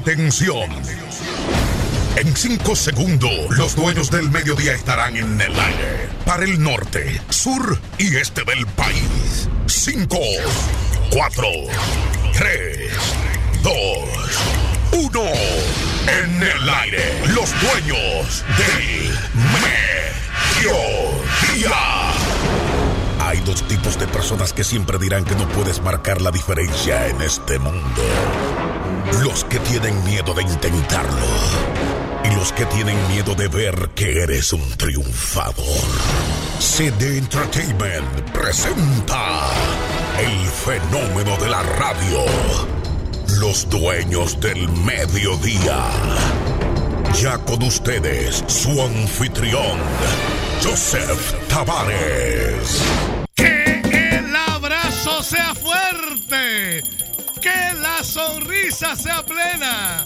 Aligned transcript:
Atención. 0.00 0.70
En 2.16 2.34
cinco 2.34 2.74
segundos, 2.74 3.50
los 3.50 3.76
dueños 3.76 4.10
del 4.10 4.30
mediodía 4.30 4.72
estarán 4.72 5.14
en 5.14 5.38
el 5.38 5.60
aire. 5.60 6.08
Para 6.24 6.44
el 6.44 6.58
norte, 6.58 7.20
sur 7.28 7.78
y 7.98 8.16
este 8.16 8.42
del 8.44 8.66
país. 8.68 9.46
Cinco, 9.66 10.18
cuatro, 11.10 11.48
tres, 12.32 12.92
dos, 13.62 14.40
uno. 14.92 15.22
En 16.06 16.42
el 16.44 16.70
aire, 16.70 17.20
los 17.34 17.50
dueños 17.60 18.42
del 18.56 19.12
mediodía. 20.62 21.76
Hay 23.20 23.38
dos 23.40 23.68
tipos 23.68 23.98
de 23.98 24.08
personas 24.08 24.54
que 24.54 24.64
siempre 24.64 24.96
dirán 24.98 25.26
que 25.26 25.34
no 25.34 25.46
puedes 25.50 25.82
marcar 25.82 26.22
la 26.22 26.30
diferencia 26.30 27.06
en 27.06 27.20
este 27.20 27.58
mundo. 27.58 28.02
Los 29.22 29.44
que 29.44 29.58
tienen 29.60 30.02
miedo 30.04 30.34
de 30.34 30.42
intentarlo. 30.42 31.26
Y 32.24 32.34
los 32.34 32.52
que 32.52 32.66
tienen 32.66 32.96
miedo 33.08 33.34
de 33.34 33.48
ver 33.48 33.90
que 33.94 34.22
eres 34.22 34.52
un 34.52 34.76
triunfador. 34.76 35.64
CD 36.58 37.18
Entertainment 37.18 38.30
presenta 38.32 39.50
el 40.18 40.46
fenómeno 40.48 41.36
de 41.38 41.48
la 41.48 41.62
radio. 41.62 42.24
Los 43.38 43.68
dueños 43.68 44.38
del 44.40 44.68
mediodía. 44.68 45.90
Ya 47.20 47.38
con 47.38 47.62
ustedes, 47.62 48.44
su 48.46 48.80
anfitrión, 48.82 49.78
Joseph 50.62 51.34
Tavares. 51.48 52.82
Que 53.34 53.82
el 54.18 54.36
abrazo 54.36 55.22
sea 55.22 55.54
fuerte. 55.54 56.99
Que 57.40 57.74
la 57.78 58.04
sonrisa 58.04 58.94
sea 58.94 59.24
plena. 59.24 60.04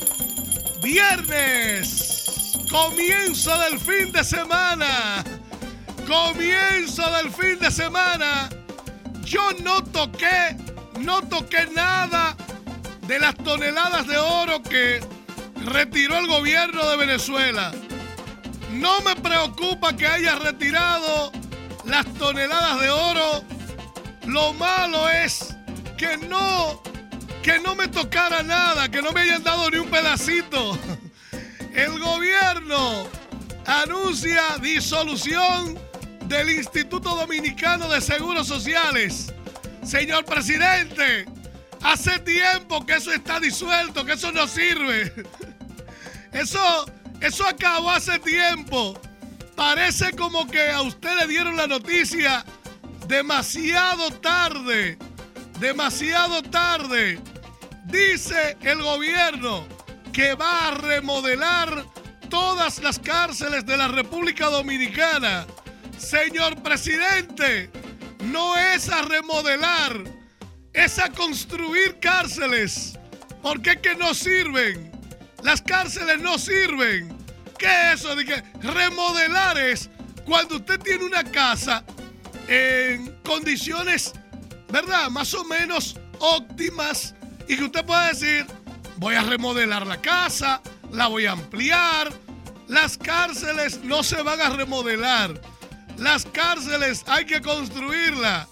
Viernes. 0.82 2.58
Comienzo 2.70 3.58
del 3.58 3.78
fin 3.78 4.12
de 4.12 4.22
semana. 4.22 5.24
Comienzo 6.06 7.10
del 7.10 7.30
fin 7.30 7.58
de 7.58 7.70
semana. 7.70 8.48
Yo 9.24 9.52
no 9.62 9.82
toqué, 9.82 10.56
no 11.00 11.22
toqué 11.22 11.66
nada 11.74 12.36
de 13.06 13.18
las 13.18 13.34
toneladas 13.36 14.06
de 14.06 14.18
oro 14.18 14.62
que 14.62 15.00
retiró 15.64 16.18
el 16.18 16.26
gobierno 16.26 16.88
de 16.90 16.96
Venezuela. 16.96 17.72
No 18.70 19.00
me 19.00 19.16
preocupa 19.16 19.96
que 19.96 20.06
haya 20.06 20.36
retirado 20.36 21.32
las 21.84 22.06
toneladas 22.14 22.80
de 22.80 22.90
oro. 22.90 23.44
Lo 24.26 24.52
malo 24.54 25.08
es 25.08 25.54
que 25.96 26.16
no, 26.16 26.82
que 27.44 27.60
no 27.60 27.74
me 27.74 27.86
tocara 27.88 28.42
nada, 28.42 28.90
que 28.90 29.02
no 29.02 29.12
me 29.12 29.20
hayan 29.20 29.42
dado 29.42 29.70
ni 29.70 29.76
un 29.76 29.90
pedacito. 29.90 30.78
El 31.74 31.98
gobierno 31.98 33.06
anuncia 33.66 34.56
disolución 34.62 35.78
del 36.24 36.48
Instituto 36.48 37.14
Dominicano 37.14 37.86
de 37.90 38.00
Seguros 38.00 38.48
Sociales. 38.48 39.30
Señor 39.84 40.24
presidente, 40.24 41.26
hace 41.82 42.18
tiempo 42.20 42.86
que 42.86 42.94
eso 42.94 43.12
está 43.12 43.38
disuelto, 43.40 44.06
que 44.06 44.14
eso 44.14 44.32
no 44.32 44.48
sirve. 44.48 45.12
Eso, 46.32 46.86
eso 47.20 47.46
acabó 47.46 47.90
hace 47.90 48.18
tiempo. 48.20 48.98
Parece 49.54 50.12
como 50.12 50.48
que 50.48 50.70
a 50.70 50.80
usted 50.80 51.14
le 51.20 51.26
dieron 51.26 51.56
la 51.56 51.66
noticia 51.66 52.42
demasiado 53.06 54.10
tarde. 54.12 54.98
Demasiado 55.60 56.42
tarde. 56.42 57.20
Dice 57.94 58.56
el 58.62 58.82
gobierno 58.82 59.68
que 60.12 60.34
va 60.34 60.66
a 60.66 60.70
remodelar 60.72 61.84
todas 62.28 62.82
las 62.82 62.98
cárceles 62.98 63.64
de 63.66 63.76
la 63.76 63.86
República 63.86 64.46
Dominicana. 64.46 65.46
Señor 65.96 66.60
presidente, 66.60 67.70
no 68.24 68.56
es 68.56 68.88
a 68.88 69.02
remodelar, 69.02 70.02
es 70.72 70.98
a 70.98 71.08
construir 71.10 72.00
cárceles. 72.00 72.98
Porque 73.40 73.80
que 73.80 73.94
no 73.94 74.12
sirven. 74.12 74.90
Las 75.44 75.62
cárceles 75.62 76.20
no 76.20 76.36
sirven. 76.36 77.16
¿Qué 77.56 77.92
es 77.92 78.00
eso 78.00 78.16
de 78.16 78.24
que 78.24 78.42
remodelar 78.60 79.56
es 79.56 79.88
cuando 80.24 80.56
usted 80.56 80.80
tiene 80.80 81.04
una 81.04 81.22
casa 81.22 81.84
en 82.48 83.20
condiciones, 83.22 84.14
¿verdad? 84.68 85.10
Más 85.10 85.32
o 85.32 85.44
menos 85.44 85.94
óptimas 86.18 87.14
y 87.48 87.56
que 87.56 87.64
usted 87.64 87.84
puede 87.84 88.08
decir, 88.08 88.46
voy 88.96 89.14
a 89.14 89.22
remodelar 89.22 89.86
la 89.86 90.00
casa, 90.00 90.60
la 90.90 91.08
voy 91.08 91.26
a 91.26 91.32
ampliar. 91.32 92.12
Las 92.68 92.96
cárceles 92.96 93.80
no 93.82 94.02
se 94.02 94.22
van 94.22 94.40
a 94.40 94.50
remodelar. 94.50 95.40
Las 95.98 96.24
cárceles 96.24 97.04
hay 97.06 97.24
que 97.26 97.40
construirlas. 97.40 98.48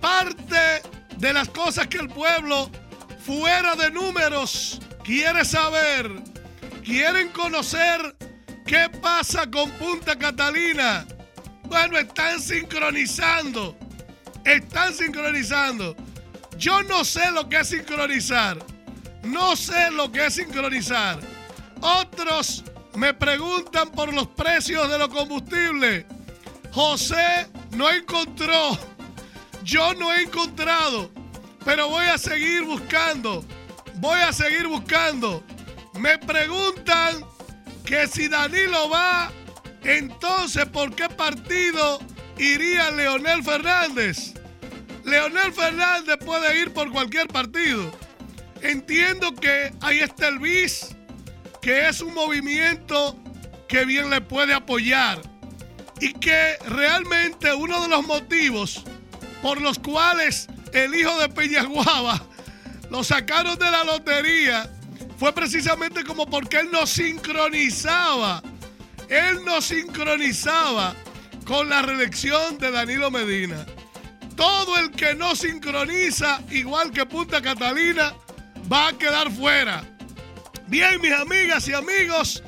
Parte 0.00 0.82
de 1.18 1.32
las 1.32 1.48
cosas 1.48 1.86
que 1.86 1.98
el 1.98 2.08
pueblo, 2.08 2.70
fuera 3.24 3.76
de 3.76 3.90
números, 3.90 4.80
quiere 5.04 5.44
saber, 5.44 6.10
quieren 6.84 7.28
conocer 7.28 8.16
qué 8.66 8.88
pasa 9.00 9.48
con 9.50 9.70
Punta 9.72 10.18
Catalina. 10.18 11.06
Bueno, 11.64 11.98
están 11.98 12.40
sincronizando. 12.40 13.76
Están 14.44 14.92
sincronizando. 14.92 15.96
Yo 16.62 16.80
no 16.84 17.04
sé 17.04 17.28
lo 17.32 17.48
que 17.48 17.58
es 17.58 17.70
sincronizar. 17.70 18.56
No 19.24 19.56
sé 19.56 19.90
lo 19.90 20.12
que 20.12 20.26
es 20.26 20.34
sincronizar. 20.34 21.18
Otros 21.80 22.62
me 22.94 23.12
preguntan 23.12 23.90
por 23.90 24.14
los 24.14 24.28
precios 24.28 24.88
de 24.88 24.96
los 24.96 25.08
combustibles. 25.08 26.04
José 26.70 27.48
no 27.72 27.90
encontró. 27.90 28.78
Yo 29.64 29.92
no 29.94 30.14
he 30.14 30.22
encontrado. 30.22 31.10
Pero 31.64 31.88
voy 31.88 32.06
a 32.06 32.16
seguir 32.16 32.62
buscando. 32.62 33.44
Voy 33.94 34.20
a 34.20 34.32
seguir 34.32 34.68
buscando. 34.68 35.42
Me 35.94 36.16
preguntan 36.16 37.24
que 37.84 38.06
si 38.06 38.28
Danilo 38.28 38.88
va, 38.88 39.32
entonces 39.82 40.66
¿por 40.66 40.94
qué 40.94 41.08
partido 41.08 41.98
iría 42.38 42.92
Leonel 42.92 43.42
Fernández? 43.42 44.34
Leonel 45.04 45.52
Fernández 45.52 46.16
puede 46.24 46.60
ir 46.60 46.72
por 46.72 46.90
cualquier 46.90 47.28
partido. 47.28 47.92
Entiendo 48.60 49.34
que 49.34 49.72
ahí 49.80 49.98
está 49.98 50.28
el 50.28 50.38
BIS, 50.38 50.94
que 51.60 51.88
es 51.88 52.00
un 52.00 52.14
movimiento 52.14 53.18
que 53.68 53.84
bien 53.84 54.10
le 54.10 54.20
puede 54.20 54.54
apoyar. 54.54 55.20
Y 56.00 56.14
que 56.14 56.56
realmente 56.66 57.52
uno 57.54 57.82
de 57.82 57.88
los 57.88 58.06
motivos 58.06 58.84
por 59.40 59.60
los 59.60 59.78
cuales 59.78 60.48
el 60.72 60.94
hijo 60.94 61.18
de 61.20 61.28
Peñaguaba 61.28 62.22
lo 62.90 63.04
sacaron 63.04 63.58
de 63.58 63.70
la 63.70 63.84
lotería 63.84 64.68
fue 65.18 65.32
precisamente 65.32 66.04
como 66.04 66.26
porque 66.26 66.58
él 66.58 66.68
no 66.72 66.86
sincronizaba. 66.86 68.42
Él 69.08 69.44
no 69.44 69.60
sincronizaba 69.60 70.94
con 71.44 71.68
la 71.68 71.82
reelección 71.82 72.58
de 72.58 72.70
Danilo 72.70 73.10
Medina. 73.10 73.66
Todo 74.36 74.78
el 74.78 74.90
que 74.90 75.14
no 75.14 75.36
sincroniza, 75.36 76.40
igual 76.50 76.90
que 76.90 77.06
Punta 77.06 77.40
Catalina, 77.40 78.14
va 78.70 78.88
a 78.88 78.92
quedar 78.92 79.30
fuera. 79.30 79.84
Bien, 80.66 81.00
mis 81.00 81.12
amigas 81.12 81.68
y 81.68 81.74
amigos, 81.74 82.42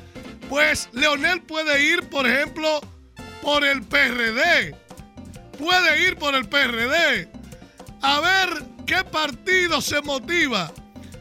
pues 0.49 0.89
Leonel 0.93 1.41
puede 1.41 1.83
ir, 1.83 2.09
por 2.09 2.27
ejemplo, 2.27 2.81
por 3.41 3.63
el 3.63 3.83
PRD. 3.83 4.75
Puede 5.59 6.07
ir 6.07 6.17
por 6.17 6.35
el 6.35 6.47
PRD. 6.47 7.29
A 8.01 8.19
ver 8.19 8.63
qué 8.85 9.03
partido 9.03 9.81
se 9.81 10.01
motiva. 10.01 10.71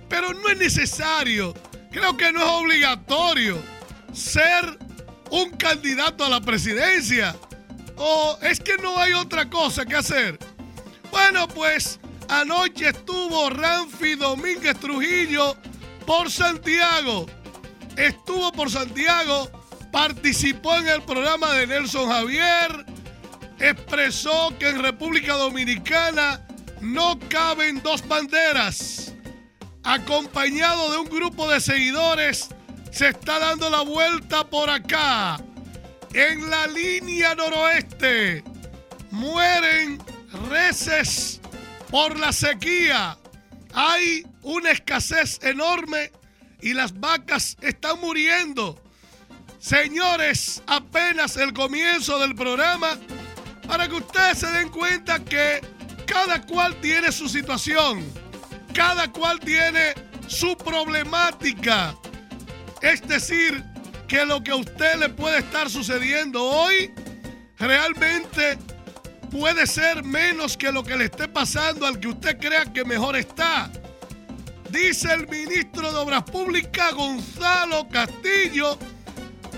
Pero 0.09 0.33
no 0.33 0.49
es 0.49 0.59
necesario, 0.59 1.55
creo 1.91 2.17
que 2.17 2.33
no 2.33 2.41
es 2.41 2.47
obligatorio 2.47 3.59
ser 4.13 4.79
un 5.31 5.51
candidato 5.51 6.25
a 6.25 6.29
la 6.29 6.41
presidencia. 6.41 7.35
O 7.97 8.39
es 8.43 8.61
que 8.61 8.77
no 8.79 8.99
hay 8.99 9.13
otra 9.13 9.49
cosa 9.49 9.85
que 9.85 9.97
hacer. 9.97 10.39
Bueno, 11.15 11.47
pues 11.47 12.01
anoche 12.29 12.89
estuvo 12.89 13.49
Ramfi 13.49 14.17
Domínguez 14.17 14.77
Trujillo 14.81 15.57
por 16.05 16.29
Santiago. 16.29 17.27
Estuvo 17.97 18.51
por 18.51 18.69
Santiago, 18.69 19.49
participó 19.93 20.75
en 20.75 20.89
el 20.89 21.03
programa 21.03 21.53
de 21.53 21.69
Nelson 21.69 22.09
Javier, 22.09 22.85
expresó 23.61 24.53
que 24.59 24.69
en 24.69 24.83
República 24.83 25.35
Dominicana 25.35 26.45
no 26.81 27.17
caben 27.29 27.81
dos 27.81 28.05
banderas. 28.09 29.15
Acompañado 29.85 30.91
de 30.91 30.99
un 30.99 31.09
grupo 31.09 31.49
de 31.49 31.61
seguidores, 31.61 32.49
se 32.91 33.11
está 33.11 33.39
dando 33.39 33.71
la 33.71 33.83
vuelta 33.83 34.51
por 34.51 34.69
acá. 34.69 35.37
En 36.13 36.51
la 36.51 36.67
línea 36.67 37.37
noroeste 37.37 38.43
mueren 39.13 40.03
reses 40.49 41.41
por 41.91 42.19
la 42.19 42.33
sequía. 42.33 43.17
Hay 43.73 44.27
una 44.43 44.71
escasez 44.71 45.39
enorme 45.43 46.13
y 46.61 46.75
las 46.75 46.99
vacas 46.99 47.57
están 47.61 48.01
muriendo. 48.01 48.81
Señores, 49.59 50.63
apenas 50.67 51.37
el 51.37 51.53
comienzo 51.53 52.19
del 52.19 52.35
programa 52.35 52.99
para 53.67 53.89
que 53.89 53.95
ustedes 53.95 54.39
se 54.39 54.47
den 54.49 54.69
cuenta 54.69 55.25
que 55.25 55.61
cada 56.07 56.43
cual 56.43 56.79
tiene 56.81 57.11
su 57.11 57.29
situación, 57.29 58.05
cada 58.75 59.11
cual 59.11 59.41
tiene 59.41 59.95
su 60.27 60.57
problemática. 60.57 61.97
Es 62.83 63.07
decir, 63.09 63.65
que 64.07 64.25
lo 64.27 64.43
que 64.43 64.51
a 64.51 64.57
usted 64.57 64.97
le 64.97 65.09
puede 65.09 65.39
estar 65.39 65.71
sucediendo 65.71 66.43
hoy 66.43 66.93
realmente 67.59 68.59
puede 69.35 69.67
ser 69.67 70.05
menos 70.05 70.57
que 70.57 70.71
lo 70.71 70.85
que 70.85 70.97
le 70.97 71.07
esté 71.07 71.27
pasando 71.27 71.87
al 71.87 71.99
que 71.99 72.07
usted 72.07 72.39
crea 72.39 72.73
que 72.73 72.85
mejor 72.85 73.17
está. 73.17 73.69
Dice 74.71 75.13
el 75.13 75.27
ministro 75.27 75.91
de 75.91 75.99
Obras 75.99 76.23
Públicas, 76.23 76.95
Gonzalo 76.95 77.89
Castillo, 77.89 78.79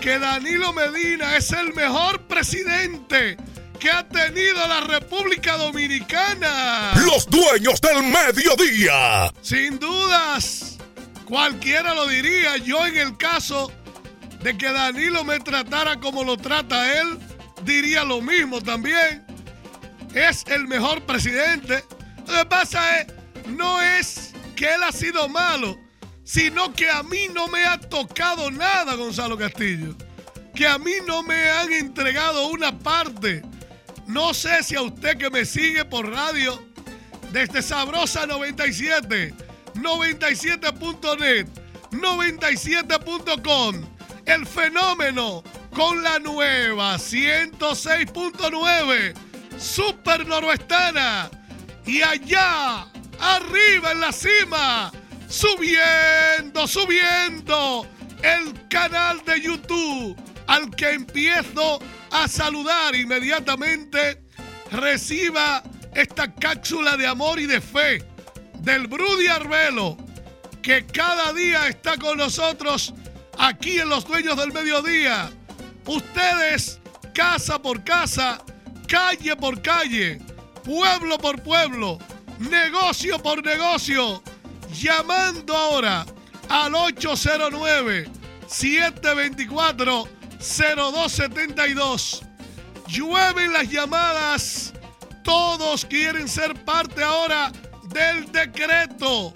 que 0.01 0.19
Danilo 0.19 0.73
Medina 0.73 1.37
es 1.37 1.53
el 1.53 1.75
mejor 1.75 2.23
presidente 2.23 3.37
que 3.79 3.91
ha 3.91 4.09
tenido 4.09 4.67
la 4.67 4.81
República 4.81 5.59
Dominicana. 5.59 6.95
Los 7.05 7.29
dueños 7.29 7.79
del 7.83 8.03
mediodía. 8.03 9.31
Sin 9.43 9.79
dudas, 9.79 10.79
cualquiera 11.27 11.95
lo 11.95 12.07
diría. 12.09 12.57
Yo 12.57 12.87
en 12.87 12.97
el 12.97 13.19
caso 13.19 13.71
de 14.43 14.57
que 14.57 14.73
Danilo 14.73 15.23
me 15.23 15.39
tratara 15.39 16.01
como 16.01 16.25
lo 16.25 16.39
trata 16.39 16.99
él, 16.99 17.19
diría 17.63 18.05
lo 18.05 18.23
mismo 18.23 18.63
también. 18.63 19.26
Es 20.17 20.45
el 20.47 20.67
mejor 20.67 21.03
presidente. 21.03 21.85
Lo 22.27 22.39
que 22.39 22.47
pasa 22.47 23.01
es, 23.01 23.07
no 23.49 23.83
es 23.83 24.33
que 24.57 24.75
él 24.75 24.83
ha 24.83 24.91
sido 24.91 25.29
malo, 25.29 25.79
sino 26.25 26.73
que 26.73 26.89
a 26.89 27.03
mí 27.03 27.29
no 27.35 27.49
me 27.49 27.67
ha 27.67 27.79
tocado 27.79 28.51
nada, 28.51 28.95
Gonzalo 28.95 29.37
Castillo. 29.37 29.95
Que 30.55 30.67
a 30.67 30.79
mí 30.79 30.93
no 31.07 31.23
me 31.23 31.51
han 31.51 31.71
entregado 31.71 32.49
una 32.49 32.79
parte. 32.79 33.43
No 34.07 34.33
sé 34.33 34.63
si 34.63 34.75
a 34.75 34.81
usted 34.81 35.19
que 35.19 35.29
me 35.29 35.45
sigue 35.45 35.85
por 35.85 36.11
radio, 36.11 36.65
desde 37.31 37.61
Sabrosa 37.61 38.27
97, 38.27 39.35
97.net, 39.75 41.47
97.com, 41.91 43.85
el 44.25 44.47
fenómeno 44.47 45.45
con 45.75 46.03
la 46.03 46.19
nueva 46.21 46.97
106.9, 46.97 49.26
Super 49.59 50.27
Noroestana. 50.27 51.31
Y 51.85 52.03
allá, 52.03 52.87
arriba 53.21 53.93
en 53.93 54.01
la 54.01 54.13
cima, 54.13 54.93
subiendo, 55.29 56.67
subiendo, 56.67 57.87
el 58.23 58.69
canal 58.69 59.25
de 59.25 59.41
YouTube 59.41 60.17
al 60.47 60.75
que 60.75 60.91
empiezo 60.91 61.81
a 62.11 62.29
saludar 62.29 62.95
inmediatamente. 62.95 64.23
Reciba 64.71 65.63
esta 65.95 66.33
cápsula 66.35 66.97
de 66.97 67.07
amor 67.07 67.39
y 67.39 67.47
de 67.47 67.61
fe 67.61 68.05
del 68.61 68.87
Brudy 68.89 69.29
Arbelo, 69.29 69.97
que 70.61 70.85
cada 70.87 71.33
día 71.33 71.69
está 71.69 71.97
con 71.97 72.19
nosotros 72.19 72.93
aquí 73.39 73.79
en 73.79 73.89
Los 73.89 74.07
Dueños 74.07 74.37
del 74.37 74.53
Mediodía. 74.53 75.31
Ustedes, 75.87 76.81
casa 77.15 77.63
por 77.63 77.85
casa, 77.85 78.43
calle 78.87 79.37
por 79.37 79.61
calle, 79.63 80.21
pueblo 80.65 81.19
por 81.19 81.43
pueblo, 81.43 81.99
negocio 82.39 83.19
por 83.19 83.45
negocio, 83.45 84.23
llamando 84.73 85.57
ahora 85.57 86.07
al 86.49 86.75
809 86.75 88.09
724 88.47 90.09
0272. 90.39 92.23
Llueven 92.89 93.53
las 93.53 93.69
llamadas. 93.71 94.73
Todos 95.25 95.85
quieren 95.85 96.29
ser 96.29 96.55
parte 96.65 97.03
ahora 97.03 97.51
del 97.89 98.31
decreto. 98.31 99.33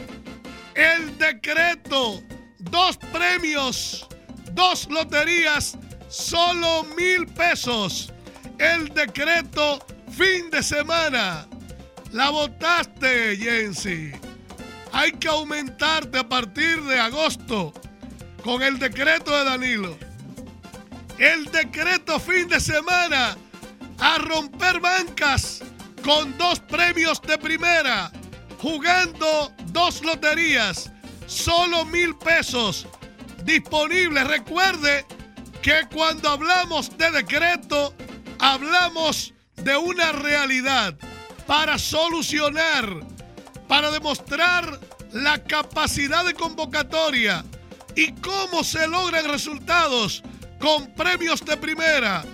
El 0.74 1.18
decreto. 1.18 2.22
Dos 2.58 2.96
premios. 3.12 4.06
Dos 4.52 4.88
loterías. 4.88 5.76
Solo 6.08 6.84
mil 6.96 7.26
pesos. 7.26 8.12
El 8.60 8.92
decreto 8.92 9.82
fin 10.10 10.50
de 10.50 10.62
semana. 10.62 11.48
La 12.12 12.28
votaste, 12.28 13.34
Jensi. 13.38 14.12
Hay 14.92 15.12
que 15.12 15.28
aumentarte 15.28 16.18
a 16.18 16.28
partir 16.28 16.82
de 16.82 17.00
agosto 17.00 17.72
con 18.44 18.62
el 18.62 18.78
decreto 18.78 19.34
de 19.34 19.44
Danilo. 19.44 19.96
El 21.16 21.46
decreto 21.46 22.20
fin 22.20 22.48
de 22.48 22.60
semana 22.60 23.34
a 23.98 24.18
romper 24.18 24.78
bancas 24.78 25.62
con 26.04 26.36
dos 26.36 26.60
premios 26.60 27.22
de 27.22 27.38
primera, 27.38 28.12
jugando 28.58 29.54
dos 29.68 30.04
loterías, 30.04 30.92
solo 31.26 31.86
mil 31.86 32.14
pesos 32.14 32.86
disponibles. 33.42 34.26
Recuerde 34.26 35.06
que 35.62 35.80
cuando 35.90 36.28
hablamos 36.28 36.94
de 36.98 37.10
decreto, 37.10 37.94
hablamos 38.40 39.32
de 39.56 39.76
una 39.76 40.12
realidad 40.12 40.94
para 41.46 41.78
solucionar, 41.78 42.88
para 43.68 43.90
demostrar 43.90 44.80
la 45.12 45.42
capacidad 45.44 46.24
de 46.24 46.32
convocatoria 46.34 47.44
y 47.94 48.12
cómo 48.12 48.64
se 48.64 48.86
logran 48.86 49.26
resultados 49.26 50.22
con 50.58 50.94
premios 50.94 51.44
de 51.44 51.54
primera, 51.56 52.24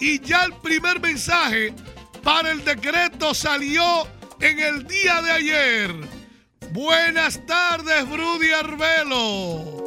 y 0.00 0.20
ya 0.20 0.44
el 0.44 0.54
primer 0.54 1.00
mensaje 1.00 1.74
para 2.22 2.50
el 2.50 2.64
decreto 2.64 3.34
salió 3.34 4.06
en 4.40 4.58
el 4.58 4.86
día 4.86 5.22
de 5.22 5.30
ayer. 5.30 5.94
Buenas 6.72 7.44
tardes, 7.46 8.08
Brudy 8.08 8.52
Arbelo. 8.52 9.84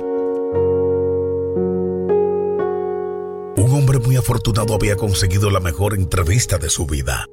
Un 3.57 3.73
hombre 3.73 3.99
muy 3.99 4.15
afortunado 4.15 4.75
había 4.75 4.95
conseguido 4.95 5.49
la 5.49 5.59
mejor 5.59 5.95
entrevista 5.95 6.57
de 6.57 6.69
su 6.69 6.85
vida. 6.85 7.25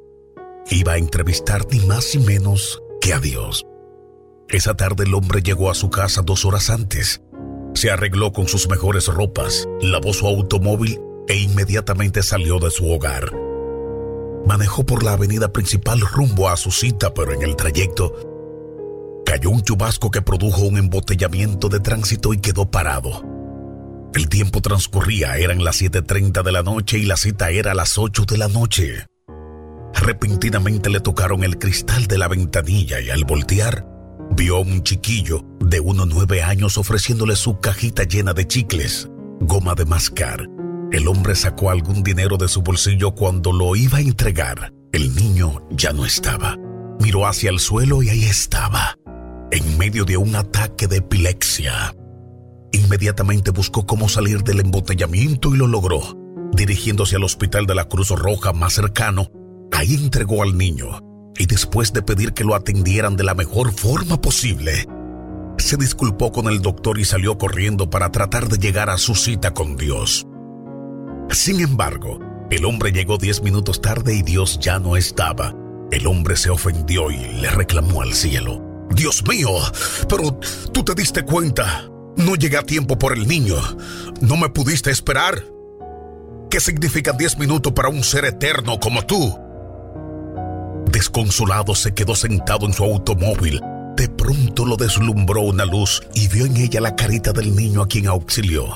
Iba 0.70 0.94
a 0.94 0.98
entrevistar 0.98 1.66
ni 1.70 1.80
más 1.80 2.16
ni 2.16 2.24
menos 2.24 2.82
que 3.00 3.12
a 3.12 3.20
Dios. 3.20 3.66
Esa 4.48 4.74
tarde 4.74 5.04
el 5.04 5.14
hombre 5.14 5.42
llegó 5.42 5.70
a 5.70 5.74
su 5.74 5.90
casa 5.90 6.22
dos 6.22 6.44
horas 6.44 6.70
antes. 6.70 7.20
Se 7.74 7.90
arregló 7.90 8.32
con 8.32 8.48
sus 8.48 8.68
mejores 8.68 9.08
ropas, 9.08 9.68
lavó 9.80 10.12
su 10.12 10.26
automóvil 10.26 11.00
e 11.28 11.36
inmediatamente 11.36 12.22
salió 12.22 12.58
de 12.58 12.70
su 12.70 12.90
hogar. 12.90 13.32
Manejó 14.46 14.84
por 14.84 15.02
la 15.02 15.12
avenida 15.12 15.52
principal 15.52 16.00
rumbo 16.00 16.48
a 16.48 16.56
su 16.56 16.70
cita, 16.70 17.12
pero 17.14 17.32
en 17.32 17.42
el 17.42 17.56
trayecto 17.56 18.14
Cayó 19.24 19.50
un 19.50 19.62
chubasco 19.62 20.10
que 20.10 20.22
produjo 20.22 20.62
un 20.62 20.76
embotellamiento 20.76 21.68
de 21.68 21.80
tránsito 21.80 22.34
y 22.34 22.38
quedó 22.38 22.70
parado. 22.70 23.24
El 24.14 24.28
tiempo 24.28 24.60
transcurría, 24.60 25.36
eran 25.38 25.64
las 25.64 25.82
7.30 25.82 26.42
de 26.42 26.52
la 26.52 26.62
noche 26.62 26.98
y 26.98 27.04
la 27.04 27.16
cita 27.16 27.50
era 27.50 27.72
a 27.72 27.74
las 27.74 27.98
8 27.98 28.26
de 28.26 28.38
la 28.38 28.48
noche. 28.48 29.06
Repentinamente 29.94 30.90
le 30.90 31.00
tocaron 31.00 31.42
el 31.42 31.58
cristal 31.58 32.06
de 32.06 32.18
la 32.18 32.28
ventanilla 32.28 33.00
y 33.00 33.10
al 33.10 33.24
voltear, 33.24 33.86
vio 34.30 34.58
a 34.58 34.60
un 34.60 34.82
chiquillo 34.82 35.42
de 35.74 35.80
unos 35.80 36.06
nueve 36.06 36.40
años 36.40 36.78
ofreciéndole 36.78 37.34
su 37.34 37.58
cajita 37.58 38.04
llena 38.04 38.32
de 38.32 38.46
chicles, 38.46 39.10
goma 39.40 39.74
de 39.74 39.84
mascar. 39.84 40.46
El 40.92 41.08
hombre 41.08 41.34
sacó 41.34 41.70
algún 41.70 42.04
dinero 42.04 42.36
de 42.36 42.46
su 42.46 42.62
bolsillo 42.62 43.16
cuando 43.16 43.52
lo 43.52 43.74
iba 43.74 43.98
a 43.98 44.00
entregar. 44.00 44.72
El 44.92 45.16
niño 45.16 45.66
ya 45.72 45.92
no 45.92 46.06
estaba. 46.06 46.56
Miró 47.00 47.26
hacia 47.26 47.50
el 47.50 47.58
suelo 47.58 48.04
y 48.04 48.08
ahí 48.08 48.22
estaba, 48.22 48.96
en 49.50 49.76
medio 49.76 50.04
de 50.04 50.16
un 50.16 50.36
ataque 50.36 50.86
de 50.86 50.98
epilepsia. 50.98 51.92
Inmediatamente 52.70 53.50
buscó 53.50 53.84
cómo 53.84 54.08
salir 54.08 54.44
del 54.44 54.60
embotellamiento 54.60 55.56
y 55.56 55.58
lo 55.58 55.66
logró. 55.66 56.02
Dirigiéndose 56.52 57.16
al 57.16 57.24
hospital 57.24 57.66
de 57.66 57.74
la 57.74 57.88
Cruz 57.88 58.10
Roja 58.10 58.52
más 58.52 58.74
cercano, 58.74 59.28
ahí 59.72 59.96
entregó 59.96 60.44
al 60.44 60.56
niño 60.56 61.00
y 61.36 61.46
después 61.46 61.92
de 61.92 62.02
pedir 62.02 62.32
que 62.32 62.44
lo 62.44 62.54
atendieran 62.54 63.16
de 63.16 63.24
la 63.24 63.34
mejor 63.34 63.72
forma 63.72 64.20
posible, 64.20 64.86
se 65.64 65.76
disculpó 65.76 66.30
con 66.30 66.46
el 66.48 66.60
doctor 66.60 66.98
y 66.98 67.04
salió 67.04 67.38
corriendo 67.38 67.90
para 67.90 68.12
tratar 68.12 68.48
de 68.48 68.58
llegar 68.58 68.90
a 68.90 68.98
su 68.98 69.14
cita 69.14 69.54
con 69.54 69.76
Dios. 69.76 70.26
Sin 71.30 71.60
embargo, 71.60 72.20
el 72.50 72.64
hombre 72.64 72.92
llegó 72.92 73.16
diez 73.18 73.42
minutos 73.42 73.80
tarde 73.80 74.14
y 74.14 74.22
Dios 74.22 74.58
ya 74.60 74.78
no 74.78 74.96
estaba. 74.96 75.54
El 75.90 76.06
hombre 76.06 76.36
se 76.36 76.50
ofendió 76.50 77.10
y 77.10 77.16
le 77.16 77.50
reclamó 77.50 78.02
al 78.02 78.14
cielo 78.14 78.64
Dios 78.90 79.26
mío, 79.26 79.48
pero 80.08 80.38
tú 80.72 80.84
te 80.84 80.94
diste 80.94 81.24
cuenta. 81.24 81.88
No 82.16 82.36
llegué 82.36 82.56
a 82.56 82.62
tiempo 82.62 82.96
por 82.96 83.12
el 83.12 83.26
niño. 83.26 83.56
No 84.20 84.36
me 84.36 84.48
pudiste 84.48 84.90
esperar. 84.90 85.44
¿Qué 86.48 86.60
significa 86.60 87.12
10 87.12 87.38
minutos 87.38 87.72
para 87.72 87.88
un 87.88 88.04
ser 88.04 88.24
eterno 88.24 88.78
como 88.78 89.04
tú? 89.04 89.36
Desconsolado 90.92 91.74
se 91.74 91.92
quedó 91.92 92.14
sentado 92.14 92.66
en 92.66 92.72
su 92.72 92.84
automóvil. 92.84 93.60
De 93.96 94.08
pronto 94.08 94.64
lo 94.64 94.76
deslumbró 94.76 95.42
una 95.42 95.64
luz 95.64 96.02
y 96.14 96.28
vio 96.28 96.46
en 96.46 96.56
ella 96.56 96.80
la 96.80 96.96
carita 96.96 97.32
del 97.32 97.54
niño 97.54 97.82
a 97.82 97.86
quien 97.88 98.08
auxilió. 98.08 98.66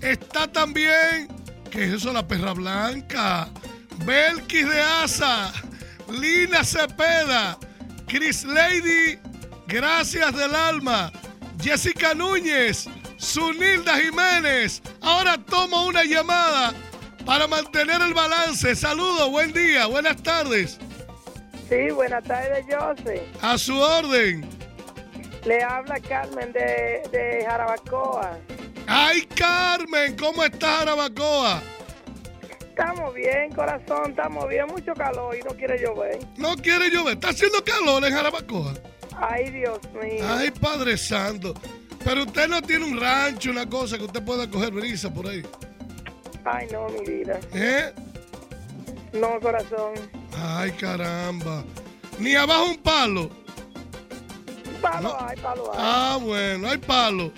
está 0.00 0.46
también, 0.46 1.26
¿qué 1.72 1.86
es 1.86 1.94
eso? 1.94 2.12
La 2.12 2.24
perra 2.24 2.52
blanca, 2.52 3.48
Belkis 4.04 4.68
de 4.68 4.80
Asa, 4.80 5.52
Lina 6.08 6.62
Cepeda, 6.62 7.58
Chris 8.08 8.44
Lady, 8.44 9.18
gracias 9.66 10.34
del 10.34 10.54
alma, 10.54 11.12
Jessica 11.60 12.14
Núñez, 12.14 12.88
Sunilda 13.18 13.98
Jiménez. 13.98 14.82
Ahora 15.02 15.36
tomo 15.36 15.86
una 15.86 16.04
llamada 16.04 16.72
para 17.26 17.46
mantener 17.46 18.00
el 18.00 18.14
balance. 18.14 18.74
Saludos, 18.74 19.30
buen 19.30 19.52
día, 19.52 19.86
buenas 19.86 20.22
tardes. 20.22 20.78
Sí, 21.68 21.90
buenas 21.90 22.24
tardes, 22.24 22.64
José. 22.74 23.28
A 23.42 23.58
su 23.58 23.78
orden. 23.78 24.48
Le 25.44 25.62
habla 25.62 26.00
Carmen 26.00 26.50
de, 26.52 27.02
de 27.12 27.44
Jarabacoa. 27.46 28.38
Ay, 28.86 29.26
Carmen, 29.36 30.16
¿cómo 30.16 30.42
está 30.42 30.78
Jarabacoa? 30.78 31.62
Estamos 32.78 33.12
bien, 33.12 33.50
corazón, 33.56 34.10
estamos 34.10 34.48
bien. 34.48 34.64
Mucho 34.68 34.94
calor 34.94 35.36
y 35.36 35.42
no 35.42 35.50
quiere 35.56 35.80
llover. 35.80 36.20
No 36.36 36.54
quiere 36.54 36.88
llover. 36.90 37.14
Está 37.14 37.30
haciendo 37.30 37.58
calor 37.64 38.04
en 38.04 38.14
Jarabacoa. 38.14 38.72
Ay, 39.16 39.50
Dios 39.50 39.80
mío. 40.00 40.24
Ay, 40.24 40.52
Padre 40.52 40.96
Santo. 40.96 41.54
Pero 42.04 42.22
usted 42.22 42.46
no 42.46 42.62
tiene 42.62 42.84
un 42.84 43.00
rancho, 43.00 43.50
una 43.50 43.68
cosa 43.68 43.98
que 43.98 44.04
usted 44.04 44.22
pueda 44.22 44.48
coger 44.48 44.70
brisa 44.70 45.12
por 45.12 45.26
ahí. 45.26 45.42
Ay, 46.44 46.68
no, 46.70 46.88
mi 46.90 47.04
vida. 47.04 47.40
¿Eh? 47.52 47.92
No, 49.12 49.40
corazón. 49.40 49.94
Ay, 50.36 50.70
caramba. 50.70 51.64
Ni 52.20 52.36
abajo 52.36 52.66
un 52.66 52.78
palo. 52.78 53.28
Palo 54.80 55.16
hay, 55.20 55.36
palo 55.38 55.72
hay. 55.72 55.78
Ah, 55.80 56.18
bueno, 56.22 56.68
hay 56.68 56.78
palo. 56.78 57.32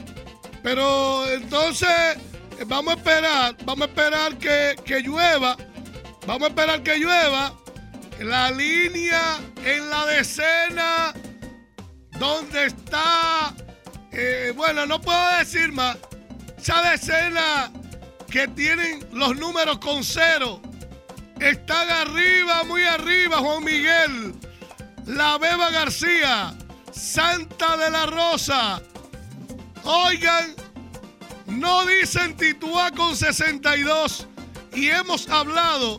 Pero 0.63 1.27
entonces 1.31 2.19
vamos 2.67 2.95
a 2.95 2.97
esperar, 2.97 3.57
vamos 3.65 3.87
a 3.87 3.91
esperar 3.91 4.39
que, 4.39 4.77
que 4.85 5.01
llueva. 5.01 5.57
Vamos 6.27 6.43
a 6.45 6.49
esperar 6.49 6.83
que 6.83 6.97
llueva. 6.99 7.55
La 8.21 8.51
línea 8.51 9.39
en 9.65 9.89
la 9.89 10.07
decena 10.07 11.15
donde 12.19 12.67
está, 12.67 13.55
eh, 14.13 14.53
bueno, 14.55 14.85
no 14.85 15.01
puedo 15.01 15.39
decir 15.39 15.73
más. 15.73 15.97
Esa 16.59 16.83
decena 16.91 17.73
que 18.31 18.47
tienen 18.49 19.07
los 19.13 19.37
números 19.37 19.79
con 19.79 20.05
cero. 20.05 20.61
Están 21.41 21.89
arriba, 21.89 22.63
muy 22.65 22.83
arriba, 22.83 23.39
Juan 23.39 23.65
Miguel. 23.65 24.35
La 25.07 25.39
Beba 25.39 25.71
García. 25.71 26.55
Santa 26.93 27.79
de 27.79 27.91
la 27.91 28.05
Rosa. 28.05 28.83
Oigan, 29.85 30.55
no 31.51 31.85
dicen 31.87 32.37
Tituá 32.37 32.91
con 32.93 33.17
62. 33.17 34.29
Y 34.75 34.89
hemos 34.89 35.29
hablado 35.29 35.99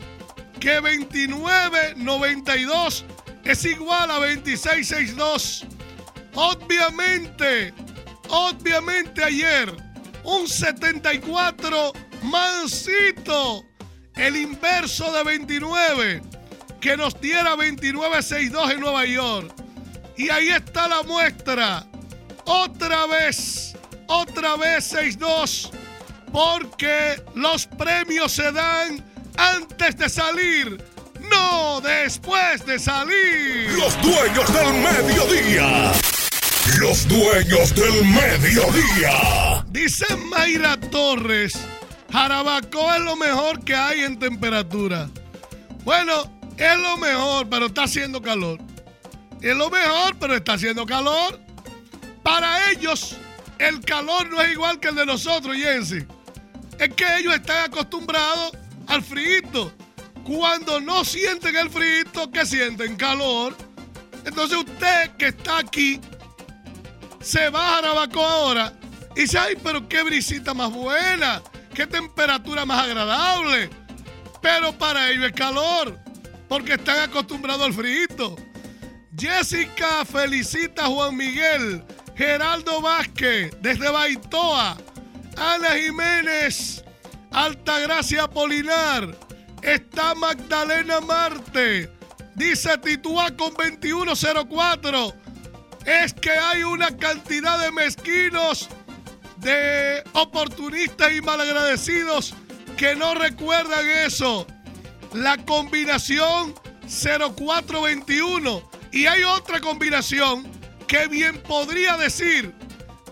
que 0.58 0.80
29.92 0.80 3.04
es 3.44 3.64
igual 3.64 4.10
a 4.10 4.18
26.62. 4.18 5.64
Obviamente, 6.34 7.72
obviamente 8.28 9.22
ayer, 9.22 9.72
un 10.24 10.48
74 10.48 11.92
mansito. 12.22 13.64
El 14.14 14.36
inverso 14.36 15.10
de 15.12 15.24
29, 15.24 16.22
que 16.80 16.96
nos 16.98 17.18
diera 17.20 17.56
29.62 17.56 18.72
en 18.72 18.80
Nueva 18.80 19.06
York. 19.06 19.54
Y 20.16 20.28
ahí 20.28 20.50
está 20.50 20.86
la 20.86 21.02
muestra. 21.02 21.86
Otra 22.44 23.06
vez, 23.06 23.74
otra 24.06 24.56
vez 24.56 24.92
6-2. 24.92 25.70
Porque 26.32 27.22
los 27.34 27.66
premios 27.66 28.32
se 28.32 28.50
dan 28.52 29.04
antes 29.36 29.96
de 29.96 30.08
salir, 30.08 30.82
no 31.30 31.80
después 31.80 32.64
de 32.64 32.78
salir. 32.78 33.70
Los 33.72 34.00
dueños 34.00 34.52
del 34.52 34.72
mediodía. 34.74 35.92
Los 36.78 37.06
dueños 37.06 37.74
del 37.74 38.04
mediodía. 38.04 39.64
Dice 39.68 40.06
Mayra 40.16 40.78
Torres, 40.78 41.54
Jarabacoa 42.10 42.96
es 42.96 43.02
lo 43.02 43.16
mejor 43.16 43.62
que 43.64 43.74
hay 43.74 44.00
en 44.00 44.18
temperatura. 44.18 45.08
Bueno, 45.84 46.30
es 46.56 46.78
lo 46.78 46.96
mejor, 46.96 47.48
pero 47.48 47.66
está 47.66 47.84
haciendo 47.84 48.22
calor. 48.22 48.58
Es 49.40 49.56
lo 49.56 49.70
mejor, 49.70 50.16
pero 50.18 50.36
está 50.36 50.54
haciendo 50.54 50.86
calor. 50.86 51.40
Para 52.22 52.70
ellos, 52.70 53.16
el 53.62 53.80
calor 53.80 54.28
no 54.28 54.40
es 54.40 54.52
igual 54.52 54.80
que 54.80 54.88
el 54.88 54.96
de 54.96 55.06
nosotros, 55.06 55.56
Jensi. 55.56 56.04
Es 56.78 56.94
que 56.94 57.18
ellos 57.18 57.34
están 57.34 57.66
acostumbrados 57.66 58.52
al 58.88 59.02
frío. 59.02 59.72
Cuando 60.24 60.80
no 60.80 61.04
sienten 61.04 61.54
el 61.56 61.70
frío, 61.70 62.30
que 62.32 62.44
sienten 62.44 62.96
calor. 62.96 63.56
Entonces 64.24 64.58
usted 64.58 65.10
que 65.16 65.28
está 65.28 65.58
aquí, 65.58 66.00
se 67.20 67.50
va 67.50 67.68
a 67.68 67.74
Jarabacoa 67.76 68.32
ahora 68.32 68.72
y 69.14 69.22
dice, 69.22 69.38
ay, 69.38 69.56
pero 69.62 69.88
qué 69.88 70.02
brisita 70.02 70.54
más 70.54 70.72
buena, 70.72 71.42
qué 71.74 71.86
temperatura 71.86 72.64
más 72.64 72.84
agradable. 72.84 73.70
Pero 74.40 74.76
para 74.76 75.10
ellos 75.10 75.26
es 75.26 75.32
calor, 75.32 75.98
porque 76.48 76.74
están 76.74 76.98
acostumbrados 77.00 77.62
al 77.62 77.74
frío. 77.74 78.36
Jessica 79.16 80.04
felicita 80.04 80.86
a 80.86 80.88
Juan 80.88 81.16
Miguel, 81.16 81.84
Geraldo 82.16 82.80
Vázquez 82.80 83.52
desde 83.60 83.88
Baitoa, 83.90 84.76
Ana 85.36 85.70
Jiménez, 85.70 86.84
Altagracia 87.30 88.28
Polinar, 88.28 89.16
está 89.62 90.14
Magdalena 90.14 91.00
Marte, 91.00 91.90
dice 92.34 92.76
Tituá 92.78 93.34
con 93.36 93.54
2104. 93.54 95.14
Es 95.86 96.12
que 96.12 96.30
hay 96.30 96.62
una 96.62 96.96
cantidad 96.96 97.58
de 97.58 97.72
mezquinos, 97.72 98.68
de 99.38 100.04
oportunistas 100.12 101.12
y 101.12 101.20
malagradecidos 101.20 102.34
que 102.76 102.94
no 102.94 103.14
recuerdan 103.14 103.88
eso. 103.88 104.46
La 105.14 105.36
combinación 105.38 106.54
0421 106.86 108.70
y 108.92 109.06
hay 109.06 109.22
otra 109.24 109.60
combinación 109.60 110.61
que 110.92 111.08
bien 111.08 111.38
podría 111.38 111.96
decir 111.96 112.52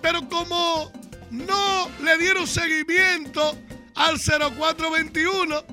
Pero 0.03 0.29
como 0.29 0.93
no 1.31 1.91
le 2.03 2.19
dieron 2.19 2.47
seguimiento 2.47 3.57
al 3.95 4.19
0421, 4.19 5.65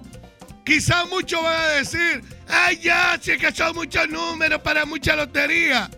quizás 0.66 1.10
muchos 1.10 1.42
van 1.42 1.56
a 1.56 1.68
decir, 1.70 2.22
ay 2.48 2.78
ya, 2.78 3.18
si 3.22 3.38
que 3.38 3.52
son 3.52 3.76
muchos 3.76 4.08
números 4.10 4.62
para 4.62 4.86
mucha 4.86 5.16
lotería. 5.16 5.90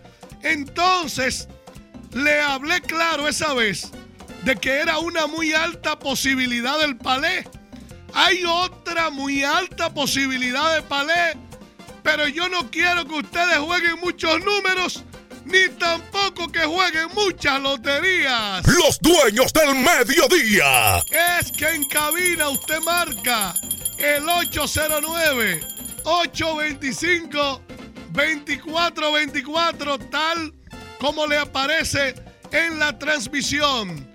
Entonces, 0.42 1.46
le 2.12 2.40
hablé 2.40 2.80
claro 2.80 3.28
esa 3.28 3.52
vez 3.52 3.90
de 4.44 4.56
que 4.56 4.78
era 4.80 4.98
una 4.98 5.26
muy 5.26 5.52
alta 5.52 5.98
posibilidad 5.98 6.78
del 6.78 6.96
palé. 6.96 7.46
Hay 8.14 8.44
otra 8.44 9.10
muy 9.10 9.44
alta 9.44 9.92
posibilidad 9.92 10.74
de 10.74 10.82
palé, 10.82 11.36
pero 12.02 12.26
yo 12.28 12.48
no 12.48 12.70
quiero 12.70 13.04
que 13.06 13.14
ustedes 13.14 13.58
jueguen 13.58 14.00
muchos 14.00 14.42
números 14.44 15.04
ni 15.44 15.68
tampoco 15.78 16.50
que 16.50 16.60
jueguen 16.60 17.08
muchas 17.14 17.60
loterías. 17.60 18.66
Los 18.66 18.98
dueños 19.00 19.52
del 19.52 19.74
mediodía. 19.76 20.98
Es 21.38 21.52
que 21.52 21.68
en 21.68 21.84
cabina 21.88 22.48
usted 22.48 22.80
marca 22.80 23.54
el 23.98 24.28
809 24.28 25.60
825 26.04 27.62
2424 28.12 29.98
tal 30.10 30.54
como 30.98 31.26
le 31.26 31.38
aparece 31.38 32.14
en 32.52 32.78
la 32.78 32.98
transmisión. 32.98 34.08